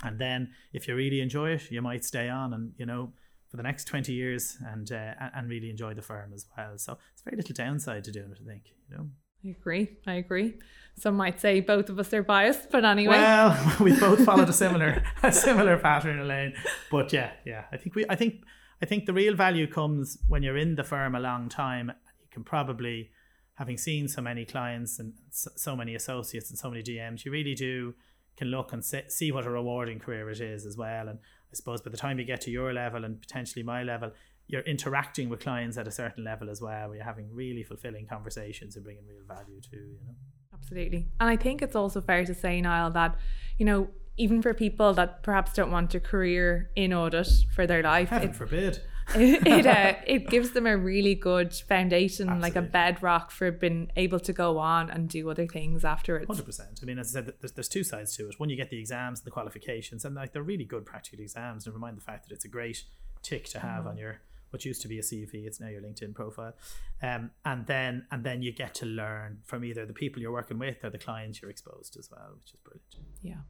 and 0.03 0.19
then 0.19 0.51
if 0.73 0.87
you 0.87 0.95
really 0.95 1.21
enjoy 1.21 1.51
it, 1.51 1.71
you 1.71 1.83
might 1.83 2.05
stay 2.05 2.29
on 2.29 2.53
and 2.55 2.73
you 2.77 2.87
know 2.87 3.13
for 3.50 3.57
the 3.57 3.62
next 3.62 3.85
20 3.85 4.12
years 4.12 4.59
and 4.67 4.90
uh, 4.93 5.14
and 5.35 5.49
really 5.49 5.71
enjoy 5.71 5.95
the 5.95 6.02
firm 6.02 6.33
as 6.35 6.47
well. 6.57 6.76
So 6.76 6.99
it's 7.12 7.23
very 7.23 7.37
little 7.37 7.55
downside 7.55 8.05
to 8.05 8.12
doing 8.12 8.31
it, 8.31 8.38
I 8.43 8.47
think, 8.47 8.62
you 8.90 8.97
know. 8.97 9.07
I 9.45 9.50
agree. 9.50 9.97
I 10.07 10.14
agree. 10.14 10.59
Some 10.99 11.17
might 11.17 11.40
say 11.40 11.61
both 11.61 11.88
of 11.90 11.99
us 11.99 12.12
are 12.12 12.25
biased, 12.25 12.71
but 12.71 12.85
anyway. 12.85 13.17
Well, 13.19 13.76
we 13.81 13.99
both 13.99 14.25
followed 14.25 14.49
a 14.49 14.52
similar 14.52 15.02
a 15.23 15.33
similar 15.33 15.78
pattern, 15.78 16.19
Elaine. 16.19 16.55
But 16.90 17.12
yeah, 17.12 17.33
yeah. 17.45 17.64
I 17.73 17.76
think 17.76 17.95
we 17.95 18.05
I 18.09 18.17
think 18.17 18.43
I 18.83 18.87
think 18.87 19.07
the 19.07 19.12
real 19.12 19.35
value 19.35 19.67
comes 19.67 20.19
when 20.28 20.43
you're 20.43 20.57
in 20.57 20.75
the 20.75 20.85
firm 20.85 21.14
a 21.14 21.21
long 21.21 21.49
time. 21.49 21.93
You 22.21 22.28
can 22.30 22.45
probably, 22.45 23.11
having 23.54 23.78
seen 23.78 24.08
so 24.08 24.23
many 24.23 24.45
clients 24.45 24.99
and 24.99 25.15
so 25.30 25.75
many 25.75 25.95
associates 25.95 26.50
and 26.50 26.58
so 26.58 26.71
many 26.71 26.82
DMs, 26.82 27.25
you 27.25 27.32
really 27.32 27.54
do 27.54 27.95
can 28.37 28.49
look 28.49 28.73
and 28.73 28.84
see 28.84 29.32
what 29.32 29.47
a 29.47 29.50
rewarding 29.50 29.99
career 29.99 30.30
it 30.30 30.41
is 30.41 30.65
as 30.65 30.76
well. 30.76 31.08
And 31.08 31.19
I 31.50 31.54
suppose 31.54 31.80
by 31.80 31.91
the 31.91 31.97
time 31.97 32.19
you 32.19 32.25
get 32.25 32.41
to 32.43 32.50
your 32.50 32.73
level 32.73 33.04
and 33.04 33.21
potentially 33.21 33.63
my 33.63 33.82
level, 33.82 34.13
you're 34.47 34.63
interacting 34.63 35.28
with 35.28 35.41
clients 35.41 35.76
at 35.76 35.87
a 35.87 35.91
certain 35.91 36.25
level 36.25 36.50
as 36.50 36.61
well. 36.61 36.89
Where 36.89 36.97
you're 36.97 37.04
having 37.04 37.28
really 37.32 37.63
fulfilling 37.63 38.06
conversations 38.06 38.76
and 38.76 38.84
bringing 38.84 39.06
real 39.06 39.25
value 39.26 39.61
to 39.61 39.76
you 39.76 39.99
know. 40.06 40.15
Absolutely, 40.54 41.08
and 41.21 41.28
I 41.30 41.37
think 41.37 41.63
it's 41.63 41.76
also 41.76 42.00
fair 42.00 42.25
to 42.25 42.34
say, 42.34 42.61
Niall, 42.61 42.91
that 42.93 43.17
you 43.58 43.65
know 43.65 43.89
even 44.17 44.43
for 44.43 44.52
people 44.52 44.93
that 44.95 45.23
perhaps 45.23 45.52
don't 45.52 45.71
want 45.71 45.95
a 45.95 46.00
career 46.00 46.71
in 46.75 46.93
audit 46.93 47.28
for 47.54 47.67
their 47.67 47.82
life, 47.82 48.08
Heaven 48.08 48.30
it, 48.30 48.37
forbid. 48.37 48.80
It 49.14 49.47
it, 49.47 49.66
uh, 49.66 49.94
it 50.06 50.28
gives 50.28 50.50
them 50.50 50.66
a 50.66 50.76
really 50.76 51.14
good 51.14 51.54
foundation, 51.54 52.28
Absolutely. 52.28 52.49
like 52.49 52.56
a 52.56 52.62
bedrock 52.62 53.30
for 53.30 53.50
being 53.50 53.90
able 53.97 54.21
to 54.21 54.32
go 54.32 54.58
on 54.58 54.90
and 54.90 55.08
do 55.08 55.28
other 55.30 55.47
things 55.47 55.84
afterwards. 55.84 56.26
Hundred 56.26 56.47
percent. 56.47 56.80
I 56.82 56.86
mean, 56.86 56.99
as 56.99 57.14
I 57.14 57.21
said, 57.21 57.34
there's, 57.40 57.52
there's 57.52 57.68
two 57.68 57.84
sides 57.84 58.16
to 58.16 58.28
it. 58.28 58.38
One, 58.38 58.49
you 58.49 58.56
get 58.56 58.71
the 58.71 58.78
exams, 58.78 59.21
and 59.21 59.26
the 59.26 59.30
qualifications, 59.30 60.04
and 60.04 60.14
like 60.14 60.32
they're 60.32 60.42
really 60.42 60.64
good 60.64 60.86
practical 60.86 61.21
exams. 61.21 61.66
Never 61.66 61.78
mind 61.78 61.97
the 61.97 62.02
fact 62.02 62.28
that 62.28 62.34
it's 62.34 62.44
a 62.44 62.49
great 62.49 62.84
tick 63.23 63.47
to 63.49 63.60
have 63.60 63.84
mm. 63.84 63.88
on 63.88 63.99
your 63.99 64.21
what 64.50 64.64
used 64.64 64.82
to 64.82 64.88
be 64.88 64.99
a 64.99 65.02
CV. 65.02 65.47
It's 65.47 65.60
now 65.60 65.68
your 65.68 65.82
LinkedIn 65.82 66.14
profile, 66.14 66.54
um, 67.02 67.30
and 67.44 67.66
then 67.66 68.06
and 68.10 68.25
then 68.25 68.42
you 68.42 68.52
get 68.52 68.75
to 68.76 68.86
learn 68.86 69.38
from 69.44 69.64
either 69.64 69.86
the 69.86 69.92
people 69.92 70.23
you're 70.23 70.32
working 70.32 70.58
with 70.58 70.84
or 70.84 70.90
the 70.90 70.99
clients 70.99 71.42
you're 71.42 71.50
exposed 71.50 71.97
as 71.99 72.10
well, 72.10 72.34
which 72.38 72.52
is 72.52 72.60
brilliant. 72.64 72.94
Yeah. 73.23 73.42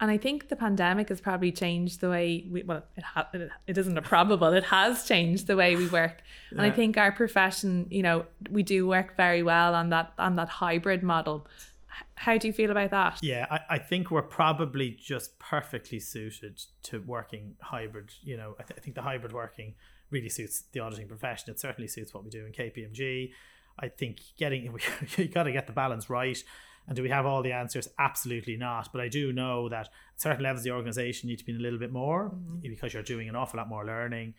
And 0.00 0.10
I 0.10 0.16
think 0.16 0.48
the 0.48 0.56
pandemic 0.56 1.08
has 1.08 1.20
probably 1.20 1.50
changed 1.50 2.00
the 2.00 2.08
way 2.08 2.46
we, 2.48 2.62
well, 2.62 2.84
it, 2.96 3.02
ha- 3.02 3.28
it 3.66 3.78
isn't 3.78 3.98
a 3.98 4.02
probable, 4.02 4.52
it 4.52 4.64
has 4.64 5.04
changed 5.04 5.48
the 5.48 5.56
way 5.56 5.74
we 5.74 5.88
work. 5.88 6.22
Yeah. 6.52 6.58
And 6.58 6.60
I 6.60 6.70
think 6.70 6.96
our 6.96 7.10
profession, 7.10 7.86
you 7.90 8.02
know, 8.02 8.24
we 8.50 8.62
do 8.62 8.86
work 8.86 9.16
very 9.16 9.42
well 9.42 9.74
on 9.74 9.90
that, 9.90 10.12
on 10.18 10.36
that 10.36 10.48
hybrid 10.48 11.02
model. 11.02 11.48
How 12.14 12.38
do 12.38 12.46
you 12.46 12.52
feel 12.52 12.70
about 12.70 12.90
that? 12.90 13.18
Yeah, 13.22 13.46
I, 13.50 13.60
I 13.70 13.78
think 13.78 14.12
we're 14.12 14.22
probably 14.22 14.90
just 14.92 15.36
perfectly 15.40 15.98
suited 15.98 16.62
to 16.84 17.00
working 17.00 17.56
hybrid. 17.60 18.12
You 18.22 18.36
know, 18.36 18.54
I, 18.60 18.62
th- 18.62 18.78
I 18.78 18.80
think 18.80 18.94
the 18.94 19.02
hybrid 19.02 19.32
working 19.32 19.74
really 20.10 20.28
suits 20.28 20.62
the 20.72 20.78
auditing 20.78 21.08
profession. 21.08 21.50
It 21.50 21.58
certainly 21.58 21.88
suits 21.88 22.14
what 22.14 22.22
we 22.22 22.30
do 22.30 22.46
in 22.46 22.52
KPMG. 22.52 23.32
I 23.80 23.88
think 23.88 24.20
getting, 24.36 24.78
you 25.16 25.26
got 25.26 25.44
to 25.44 25.52
get 25.52 25.66
the 25.66 25.72
balance 25.72 26.08
right 26.08 26.42
and 26.88 26.96
do 26.96 27.02
we 27.02 27.10
have 27.10 27.26
all 27.26 27.42
the 27.42 27.52
answers? 27.52 27.86
Absolutely 27.98 28.56
not. 28.56 28.88
But 28.92 29.02
I 29.02 29.08
do 29.08 29.30
know 29.32 29.68
that 29.68 29.88
at 29.88 30.20
certain 30.20 30.42
levels 30.42 30.60
of 30.60 30.64
the 30.64 30.70
organization, 30.70 31.28
need 31.28 31.38
to 31.38 31.44
be 31.44 31.54
a 31.54 31.58
little 31.58 31.78
bit 31.78 31.92
more 31.92 32.30
mm-hmm. 32.30 32.60
because 32.62 32.94
you're 32.94 33.02
doing 33.02 33.28
an 33.28 33.36
awful 33.36 33.58
lot 33.58 33.68
more 33.68 33.84
learning. 33.84 34.34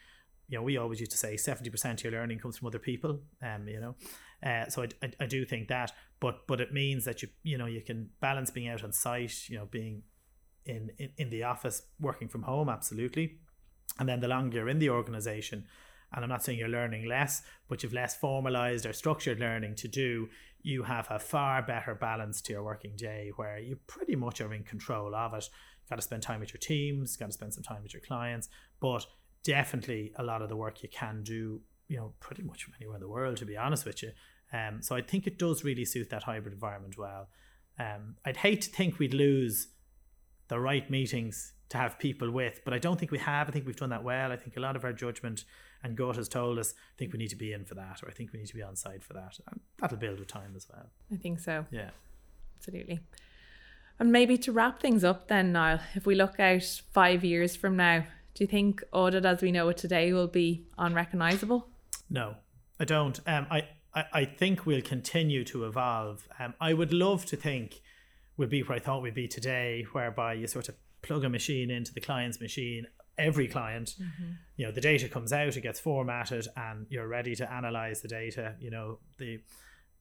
You 0.47 0.57
know, 0.57 0.63
we 0.63 0.77
always 0.77 0.99
used 0.99 1.11
to 1.11 1.17
say 1.17 1.35
70% 1.35 1.93
of 1.93 2.03
your 2.03 2.13
learning 2.13 2.39
comes 2.39 2.57
from 2.57 2.67
other 2.67 2.79
people. 2.79 3.19
Um, 3.43 3.67
you 3.67 3.79
know, 3.79 3.95
uh, 4.43 4.67
so 4.67 4.81
I, 4.81 4.87
I, 5.03 5.11
I 5.21 5.25
do 5.27 5.45
think 5.45 5.67
that, 5.67 5.91
but 6.19 6.47
but 6.47 6.59
it 6.59 6.73
means 6.73 7.05
that 7.05 7.21
you 7.21 7.29
you 7.43 7.57
know 7.57 7.67
you 7.67 7.81
can 7.81 8.09
balance 8.19 8.49
being 8.49 8.67
out 8.67 8.83
on 8.83 8.91
site, 8.91 9.47
you 9.47 9.57
know, 9.57 9.67
being 9.69 10.01
in, 10.65 10.89
in, 10.97 11.09
in 11.17 11.29
the 11.29 11.43
office, 11.43 11.83
working 11.99 12.27
from 12.27 12.43
home, 12.43 12.67
absolutely. 12.67 13.37
And 13.99 14.09
then 14.09 14.21
the 14.21 14.27
longer 14.27 14.57
you're 14.57 14.69
in 14.69 14.79
the 14.79 14.89
organization, 14.89 15.65
and 16.13 16.23
I'm 16.23 16.29
not 16.29 16.43
saying 16.43 16.59
you're 16.59 16.67
learning 16.67 17.07
less, 17.07 17.41
but 17.67 17.83
you've 17.83 17.93
less 17.93 18.15
formalized 18.15 18.85
or 18.85 18.93
structured 18.93 19.39
learning 19.39 19.75
to 19.75 19.87
do, 19.87 20.29
you 20.61 20.83
have 20.83 21.07
a 21.09 21.19
far 21.19 21.61
better 21.61 21.95
balance 21.95 22.41
to 22.41 22.53
your 22.53 22.63
working 22.63 22.95
day 22.95 23.31
where 23.35 23.59
you 23.59 23.77
pretty 23.87 24.15
much 24.15 24.41
are 24.41 24.53
in 24.53 24.63
control 24.63 25.15
of 25.15 25.33
it. 25.33 25.49
You've 25.81 25.89
Got 25.89 25.95
to 25.97 26.01
spend 26.01 26.23
time 26.23 26.39
with 26.39 26.53
your 26.53 26.59
teams, 26.59 27.15
got 27.15 27.27
to 27.27 27.31
spend 27.31 27.53
some 27.53 27.63
time 27.63 27.83
with 27.83 27.93
your 27.93 28.01
clients, 28.01 28.49
but 28.79 29.05
definitely 29.43 30.11
a 30.17 30.23
lot 30.23 30.41
of 30.41 30.49
the 30.49 30.55
work 30.55 30.83
you 30.83 30.89
can 30.89 31.23
do, 31.23 31.61
you 31.87 31.97
know, 31.97 32.13
pretty 32.19 32.43
much 32.43 32.63
from 32.63 32.73
anywhere 32.79 32.95
in 32.95 33.01
the 33.01 33.07
world, 33.07 33.37
to 33.37 33.45
be 33.45 33.55
honest 33.55 33.85
with 33.85 34.03
you. 34.03 34.11
Um, 34.51 34.81
so 34.81 34.95
I 34.95 35.01
think 35.01 35.27
it 35.27 35.37
does 35.37 35.63
really 35.63 35.85
suit 35.85 36.09
that 36.09 36.23
hybrid 36.23 36.53
environment 36.53 36.97
well. 36.97 37.29
Um, 37.77 38.15
I'd 38.25 38.37
hate 38.37 38.61
to 38.63 38.69
think 38.69 38.99
we'd 38.99 39.13
lose 39.13 39.69
the 40.49 40.59
right 40.59 40.89
meetings 40.89 41.53
to 41.69 41.77
have 41.77 41.99
people 41.99 42.31
with, 42.31 42.61
but 42.65 42.73
I 42.73 42.79
don't 42.79 42.99
think 42.99 43.11
we 43.11 43.19
have. 43.19 43.47
I 43.47 43.51
think 43.51 43.65
we've 43.65 43.75
done 43.75 43.91
that 43.91 44.03
well. 44.03 44.31
I 44.31 44.35
think 44.35 44.57
a 44.57 44.59
lot 44.59 44.75
of 44.75 44.83
our 44.83 44.93
judgment 44.93 45.45
and 45.83 45.95
gut 45.95 46.15
has 46.15 46.27
told 46.27 46.57
us, 46.57 46.73
I 46.73 46.95
think 46.97 47.13
we 47.13 47.19
need 47.19 47.29
to 47.29 47.35
be 47.35 47.53
in 47.53 47.63
for 47.63 47.75
that, 47.75 48.01
or 48.03 48.09
I 48.09 48.11
think 48.11 48.33
we 48.33 48.39
need 48.39 48.47
to 48.47 48.55
be 48.55 48.63
on 48.63 48.75
side 48.75 49.03
for 49.03 49.13
that. 49.13 49.39
And 49.49 49.59
that'll 49.77 49.97
build 49.97 50.19
with 50.19 50.27
time 50.27 50.53
as 50.55 50.67
well. 50.67 50.87
I 51.13 51.17
think 51.17 51.39
so. 51.39 51.65
Yeah. 51.71 51.91
Absolutely. 52.57 52.99
And 53.99 54.11
maybe 54.11 54.37
to 54.39 54.51
wrap 54.51 54.81
things 54.81 55.03
up 55.03 55.27
then, 55.27 55.51
Niall, 55.51 55.79
if 55.93 56.05
we 56.05 56.15
look 56.15 56.39
out 56.39 56.81
five 56.91 57.23
years 57.23 57.55
from 57.55 57.75
now, 57.75 58.05
do 58.33 58.43
you 58.43 58.47
think 58.47 58.83
audit 58.91 59.25
as 59.25 59.41
we 59.41 59.51
know 59.51 59.69
it 59.69 59.77
today 59.77 60.11
will 60.13 60.27
be 60.27 60.65
unrecognizable? 60.77 61.67
No, 62.09 62.35
I 62.79 62.85
don't. 62.85 63.19
Um, 63.27 63.45
I, 63.51 63.67
I, 63.93 64.05
I 64.13 64.25
think 64.25 64.65
we'll 64.65 64.81
continue 64.81 65.43
to 65.45 65.65
evolve. 65.65 66.27
Um, 66.39 66.53
I 66.59 66.73
would 66.73 66.93
love 66.93 67.25
to 67.27 67.35
think 67.35 67.81
we'll 68.37 68.47
be 68.47 68.63
where 68.63 68.77
I 68.77 68.79
thought 68.79 69.01
we'd 69.01 69.13
be 69.13 69.27
today, 69.27 69.85
whereby 69.91 70.33
you 70.33 70.47
sort 70.47 70.69
of 70.69 70.75
plug 71.01 71.23
a 71.23 71.29
machine 71.29 71.69
into 71.69 71.93
the 71.93 72.01
client's 72.01 72.39
machine 72.39 72.85
every 73.17 73.47
client 73.47 73.95
mm-hmm. 74.01 74.31
you 74.55 74.65
know 74.65 74.71
the 74.71 74.81
data 74.81 75.09
comes 75.09 75.33
out 75.33 75.57
it 75.57 75.61
gets 75.61 75.79
formatted 75.79 76.47
and 76.55 76.85
you're 76.89 77.07
ready 77.07 77.35
to 77.35 77.51
analyze 77.51 78.01
the 78.01 78.07
data 78.07 78.55
you 78.59 78.71
know 78.71 78.99
the 79.17 79.39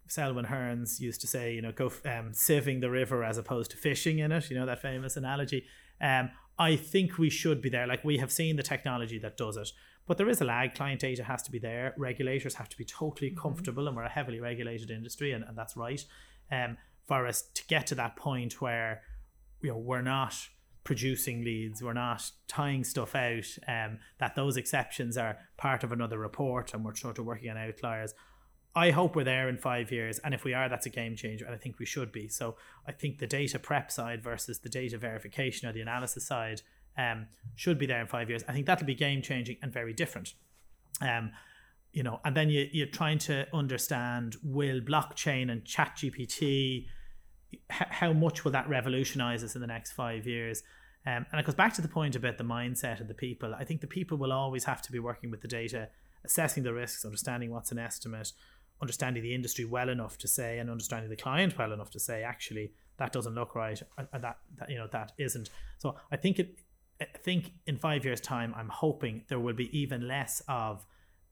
Selwyn 0.08 0.46
Hearns 0.46 1.00
used 1.00 1.20
to 1.20 1.26
say, 1.26 1.54
you 1.54 1.62
know, 1.62 1.72
go 1.72 1.86
um, 1.86 2.32
sieving 2.32 2.80
the 2.80 2.90
river 2.90 3.22
as 3.22 3.38
opposed 3.38 3.70
to 3.72 3.76
fishing 3.76 4.18
in 4.18 4.32
it. 4.32 4.50
You 4.50 4.58
know 4.58 4.66
that 4.66 4.82
famous 4.82 5.16
analogy. 5.16 5.66
Um, 6.00 6.30
I 6.58 6.76
think 6.76 7.18
we 7.18 7.30
should 7.30 7.62
be 7.62 7.68
there. 7.68 7.86
Like 7.86 8.04
we 8.04 8.18
have 8.18 8.32
seen 8.32 8.56
the 8.56 8.62
technology 8.62 9.18
that 9.18 9.36
does 9.36 9.56
it, 9.56 9.70
but 10.06 10.16
there 10.16 10.28
is 10.28 10.40
a 10.40 10.44
lag. 10.44 10.74
Client 10.74 11.00
data 11.00 11.22
has 11.24 11.42
to 11.44 11.50
be 11.50 11.58
there. 11.58 11.94
Regulators 11.96 12.54
have 12.54 12.68
to 12.70 12.76
be 12.76 12.84
totally 12.84 13.30
mm-hmm. 13.30 13.40
comfortable, 13.40 13.86
and 13.86 13.96
we're 13.96 14.04
a 14.04 14.08
heavily 14.08 14.40
regulated 14.40 14.90
industry, 14.90 15.32
and, 15.32 15.44
and 15.44 15.56
that's 15.56 15.76
right. 15.76 16.04
Um, 16.50 16.78
for 17.06 17.26
us 17.26 17.42
to 17.42 17.66
get 17.66 17.86
to 17.88 17.94
that 17.96 18.16
point 18.16 18.60
where 18.60 19.02
you 19.62 19.70
know 19.70 19.78
we're 19.78 20.02
not 20.02 20.34
producing 20.88 21.44
leads, 21.44 21.82
we're 21.82 21.92
not 21.92 22.30
tying 22.46 22.82
stuff 22.82 23.14
out, 23.14 23.44
um, 23.68 23.98
that 24.16 24.34
those 24.34 24.56
exceptions 24.56 25.18
are 25.18 25.36
part 25.58 25.84
of 25.84 25.92
another 25.92 26.18
report, 26.18 26.72
and 26.72 26.82
we're 26.82 26.94
sort 26.94 27.18
of 27.18 27.26
working 27.26 27.50
on 27.50 27.58
outliers. 27.58 28.14
I 28.74 28.90
hope 28.90 29.14
we're 29.14 29.22
there 29.22 29.50
in 29.50 29.58
five 29.58 29.92
years, 29.92 30.18
and 30.20 30.32
if 30.32 30.44
we 30.44 30.54
are, 30.54 30.66
that's 30.66 30.86
a 30.86 30.90
game 30.90 31.14
changer, 31.14 31.44
and 31.44 31.54
I 31.54 31.58
think 31.58 31.78
we 31.78 31.84
should 31.84 32.10
be. 32.10 32.26
So 32.26 32.56
I 32.86 32.92
think 32.92 33.18
the 33.18 33.26
data 33.26 33.58
prep 33.58 33.92
side 33.92 34.22
versus 34.22 34.60
the 34.60 34.70
data 34.70 34.96
verification 34.96 35.68
or 35.68 35.74
the 35.74 35.82
analysis 35.82 36.26
side 36.26 36.62
um, 36.96 37.26
should 37.54 37.78
be 37.78 37.84
there 37.84 38.00
in 38.00 38.06
five 38.06 38.30
years. 38.30 38.42
I 38.48 38.54
think 38.54 38.64
that'll 38.64 38.86
be 38.86 38.94
game 38.94 39.20
changing 39.20 39.58
and 39.60 39.70
very 39.70 39.92
different. 39.92 40.32
Um, 41.02 41.32
you 41.92 42.02
know, 42.02 42.18
and 42.24 42.34
then 42.34 42.48
you, 42.48 42.66
you're 42.72 42.86
trying 42.86 43.18
to 43.18 43.46
understand 43.52 44.36
will 44.42 44.80
blockchain 44.80 45.52
and 45.52 45.64
ChatGPT, 45.64 46.86
how 47.70 48.12
much 48.12 48.44
will 48.44 48.52
that 48.52 48.68
revolutionize 48.68 49.42
us 49.42 49.54
in 49.54 49.60
the 49.60 49.66
next 49.66 49.92
five 49.92 50.26
years? 50.26 50.62
Um, 51.06 51.26
and 51.30 51.40
it 51.40 51.46
goes 51.46 51.54
back 51.54 51.72
to 51.74 51.82
the 51.82 51.88
point 51.88 52.16
about 52.16 52.38
the 52.38 52.44
mindset 52.44 53.00
of 53.00 53.08
the 53.08 53.14
people. 53.14 53.54
I 53.54 53.64
think 53.64 53.80
the 53.80 53.86
people 53.86 54.18
will 54.18 54.32
always 54.32 54.64
have 54.64 54.82
to 54.82 54.92
be 54.92 54.98
working 54.98 55.30
with 55.30 55.40
the 55.40 55.48
data, 55.48 55.88
assessing 56.24 56.64
the 56.64 56.74
risks, 56.74 57.04
understanding 57.04 57.50
what's 57.50 57.72
an 57.72 57.78
estimate, 57.78 58.32
understanding 58.82 59.22
the 59.22 59.34
industry 59.34 59.64
well 59.64 59.88
enough 59.88 60.18
to 60.18 60.28
say, 60.28 60.58
and 60.58 60.68
understanding 60.68 61.08
the 61.08 61.16
client 61.16 61.56
well 61.56 61.72
enough 61.72 61.90
to 61.92 62.00
say, 62.00 62.22
actually, 62.22 62.72
that 62.98 63.12
doesn't 63.12 63.34
look 63.34 63.54
right, 63.54 63.80
and 64.12 64.22
that, 64.24 64.38
that 64.58 64.68
you 64.68 64.76
know 64.76 64.88
that 64.90 65.12
isn't. 65.18 65.48
So 65.78 65.96
I 66.10 66.16
think 66.16 66.38
it. 66.38 66.58
I 67.00 67.06
think 67.16 67.52
in 67.64 67.76
five 67.76 68.04
years' 68.04 68.20
time, 68.20 68.52
I'm 68.56 68.68
hoping 68.68 69.22
there 69.28 69.38
will 69.38 69.54
be 69.54 69.78
even 69.78 70.08
less 70.08 70.42
of 70.48 70.84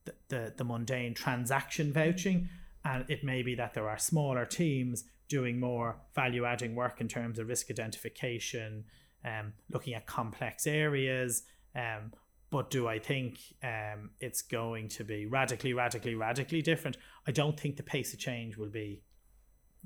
the, 0.05 0.13
the, 0.29 0.53
the 0.55 0.63
mundane 0.63 1.13
transaction 1.13 1.91
vouching, 1.91 2.47
and 2.85 3.03
it 3.09 3.21
may 3.21 3.41
be 3.43 3.53
that 3.55 3.73
there 3.73 3.89
are 3.89 3.97
smaller 3.97 4.45
teams 4.45 5.03
doing 5.29 5.59
more 5.59 5.97
value 6.15 6.45
adding 6.45 6.75
work 6.75 7.01
in 7.01 7.07
terms 7.07 7.39
of 7.39 7.47
risk 7.47 7.69
identification, 7.69 8.85
um, 9.25 9.53
looking 9.71 9.93
at 9.93 10.05
complex 10.05 10.67
areas, 10.67 11.43
um, 11.75 12.11
but 12.49 12.69
do 12.69 12.87
I 12.87 12.97
think 12.97 13.39
um, 13.61 14.11
it's 14.19 14.41
going 14.41 14.87
to 14.89 15.03
be 15.03 15.25
radically, 15.25 15.73
radically, 15.73 16.15
radically 16.15 16.61
different? 16.61 16.97
I 17.27 17.31
don't 17.31 17.59
think 17.59 17.75
the 17.75 17.83
pace 17.83 18.13
of 18.13 18.19
change 18.19 18.57
will 18.57 18.69
be 18.69 19.03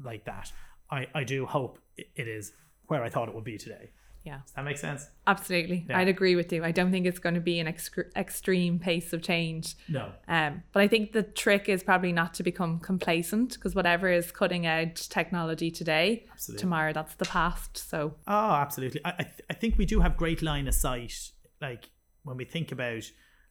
like 0.03 0.25
that. 0.25 0.51
I, 0.91 1.07
I 1.15 1.23
do 1.23 1.45
hope 1.45 1.79
it 1.97 2.27
is 2.27 2.53
where 2.87 3.03
I 3.03 3.09
thought 3.09 3.29
it 3.29 3.35
would 3.35 3.43
be 3.43 3.57
today. 3.57 3.91
Yeah. 4.23 4.39
Does 4.45 4.53
that 4.53 4.65
make 4.65 4.77
sense? 4.77 5.07
Absolutely. 5.25 5.85
Yeah. 5.89 5.97
I'd 5.97 6.07
agree 6.07 6.35
with 6.35 6.53
you. 6.53 6.63
I 6.63 6.71
don't 6.71 6.91
think 6.91 7.05
it's 7.05 7.19
going 7.19 7.35
to 7.35 7.41
be 7.41 7.59
an 7.59 7.67
ex- 7.67 7.89
extreme 8.15 8.77
pace 8.77 9.13
of 9.13 9.21
change. 9.21 9.75
No. 9.89 10.11
Um, 10.27 10.63
but 10.73 10.83
I 10.83 10.87
think 10.87 11.13
the 11.13 11.23
trick 11.23 11.67
is 11.67 11.83
probably 11.83 12.11
not 12.11 12.33
to 12.35 12.43
become 12.43 12.79
complacent 12.79 13.53
because 13.53 13.73
whatever 13.73 14.11
is 14.11 14.31
cutting 14.31 14.67
edge 14.67 15.09
technology 15.09 15.71
today, 15.71 16.25
absolutely. 16.31 16.61
tomorrow 16.61 16.93
that's 16.93 17.15
the 17.15 17.25
past. 17.25 17.77
So. 17.77 18.15
Oh, 18.27 18.51
absolutely. 18.51 19.01
I, 19.03 19.09
I, 19.09 19.23
th- 19.23 19.41
I 19.49 19.53
think 19.53 19.77
we 19.77 19.85
do 19.85 20.01
have 20.01 20.17
great 20.17 20.41
line 20.41 20.67
of 20.67 20.75
sight. 20.75 21.31
Like 21.59 21.89
when 22.23 22.37
we 22.37 22.45
think 22.45 22.71
about 22.71 23.03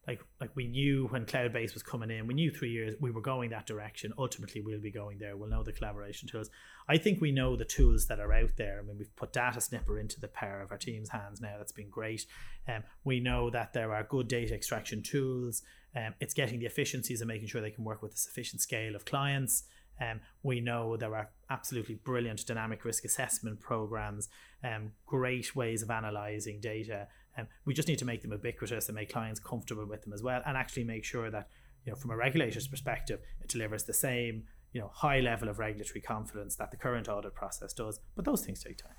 like 0.07 0.21
like 0.41 0.51
we 0.57 0.67
knew 0.67 1.07
when 1.09 1.27
cloud 1.27 1.53
based 1.53 1.75
was 1.75 1.83
coming 1.83 2.11
in 2.11 2.27
we 2.27 2.35
knew 2.35 2.51
three 2.51 2.71
years 2.71 2.95
we 3.01 3.11
were 3.11 3.21
going 3.21 3.51
that 3.51 3.67
direction. 3.67 4.13
Ultimately 4.19 4.61
we'll 4.61 4.81
be 4.81 4.91
going 4.91 5.19
there. 5.19 5.37
We'll 5.37 5.51
know 5.51 5.63
the 5.63 5.73
collaboration 5.73 6.29
tools. 6.29 6.51
I 6.89 6.97
think 6.97 7.21
we 7.21 7.33
know 7.33 7.57
the 7.57 7.65
tools 7.65 8.07
that 8.07 8.19
are 8.19 8.33
out 8.33 8.57
there. 8.57 8.79
I 8.79 8.87
mean 8.87 8.97
we've 8.99 9.15
put 9.17 9.33
DataSnipper 9.33 10.01
into 10.01 10.19
the 10.19 10.29
power 10.29 10.61
of 10.61 10.73
our 10.73 10.79
team's 10.79 11.11
hands 11.11 11.41
now. 11.41 11.55
That's 11.59 11.73
been 11.73 11.91
great. 11.91 12.25
Um, 12.67 12.83
we 13.05 13.21
know 13.21 13.51
that 13.51 13.73
there 13.73 13.93
are 13.95 14.03
good 14.05 14.29
data 14.29 14.55
extraction 14.55 15.03
tools. 15.03 15.63
Um, 15.95 16.15
it's 16.21 16.35
getting 16.35 16.61
the 16.61 16.67
efficiencies 16.67 17.21
and 17.21 17.29
making 17.29 17.49
sure 17.49 17.61
they 17.61 17.71
can 17.71 17.85
work 17.85 18.03
with 18.03 18.15
a 18.15 18.19
sufficient 18.19 18.63
scale 18.63 18.95
of 18.95 19.05
clients. 19.05 19.65
Um, 20.01 20.21
we 20.43 20.61
know 20.61 20.97
there 20.97 21.15
are 21.15 21.31
absolutely 21.51 21.97
brilliant 21.97 22.47
dynamic 22.47 22.85
risk 22.85 23.05
assessment 23.05 23.61
programs, 23.61 24.29
um, 24.65 24.93
great 25.07 25.55
ways 25.55 25.83
of 25.83 25.91
analyzing 25.91 26.61
data, 26.61 27.09
um, 27.39 27.47
we 27.65 27.75
just 27.75 27.89
need 27.89 27.99
to 27.99 28.05
make 28.05 28.23
them 28.23 28.33
ubiquitous 28.33 28.89
and 28.89 28.97
make 28.97 29.13
clients 29.13 29.41
comfortable 29.41 29.87
with 29.87 30.03
them 30.03 30.13
as 30.13 30.23
well, 30.23 30.43
and 30.47 30.57
actually 30.57 30.85
make 30.85 31.05
sure 31.05 31.31
that 31.31 31.49
you 31.85 31.93
know 31.93 31.97
from 31.97 32.11
a 32.11 32.17
regulator's 32.17 32.69
perspective, 32.69 33.21
it 33.41 33.49
delivers 33.49 33.85
the 33.85 33.95
same 33.95 34.45
you 34.73 34.81
know 34.81 34.91
high 34.93 35.21
level 35.21 35.49
of 35.49 35.59
regulatory 35.59 36.01
confidence 36.01 36.57
that 36.57 36.71
the 36.71 36.77
current 36.77 37.09
audit 37.09 37.35
process 37.35 37.73
does. 37.73 38.01
But 38.17 38.25
those 38.25 38.45
things 38.45 38.63
take 38.63 38.79
time. 38.79 38.93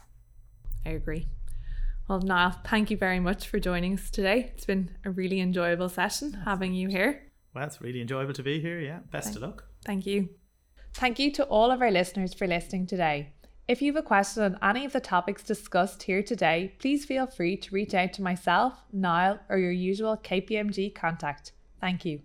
I 0.85 0.91
agree. 0.91 1.27
Well, 2.07 2.19
Niall, 2.19 2.55
thank 2.65 2.91
you 2.91 2.97
very 2.97 3.19
much 3.19 3.47
for 3.47 3.59
joining 3.59 3.93
us 3.93 4.09
today. 4.09 4.51
It's 4.53 4.65
been 4.65 4.97
a 5.05 5.11
really 5.11 5.39
enjoyable 5.39 5.87
session 5.87 6.33
having 6.45 6.73
you 6.73 6.89
here. 6.89 7.23
Well, 7.53 7.65
it's 7.65 7.81
really 7.81 8.01
enjoyable 8.01 8.33
to 8.33 8.43
be 8.43 8.59
here. 8.59 8.79
Yeah, 8.79 8.99
best 9.11 9.27
thank, 9.27 9.37
of 9.37 9.41
luck. 9.43 9.65
Thank 9.85 10.05
you. 10.05 10.29
Thank 10.93 11.19
you 11.19 11.31
to 11.33 11.43
all 11.45 11.71
of 11.71 11.81
our 11.81 11.91
listeners 11.91 12.33
for 12.33 12.47
listening 12.47 12.87
today. 12.87 13.33
If 13.67 13.81
you 13.81 13.93
have 13.93 14.03
a 14.03 14.05
question 14.05 14.43
on 14.43 14.57
any 14.61 14.85
of 14.85 14.93
the 14.93 14.99
topics 14.99 15.43
discussed 15.43 16.03
here 16.03 16.23
today, 16.23 16.75
please 16.79 17.05
feel 17.05 17.27
free 17.27 17.55
to 17.57 17.73
reach 17.73 17.93
out 17.93 18.13
to 18.13 18.21
myself, 18.21 18.73
Niall, 18.91 19.39
or 19.49 19.57
your 19.57 19.71
usual 19.71 20.17
KPMG 20.17 20.93
contact. 20.93 21.53
Thank 21.79 22.03
you. 22.03 22.21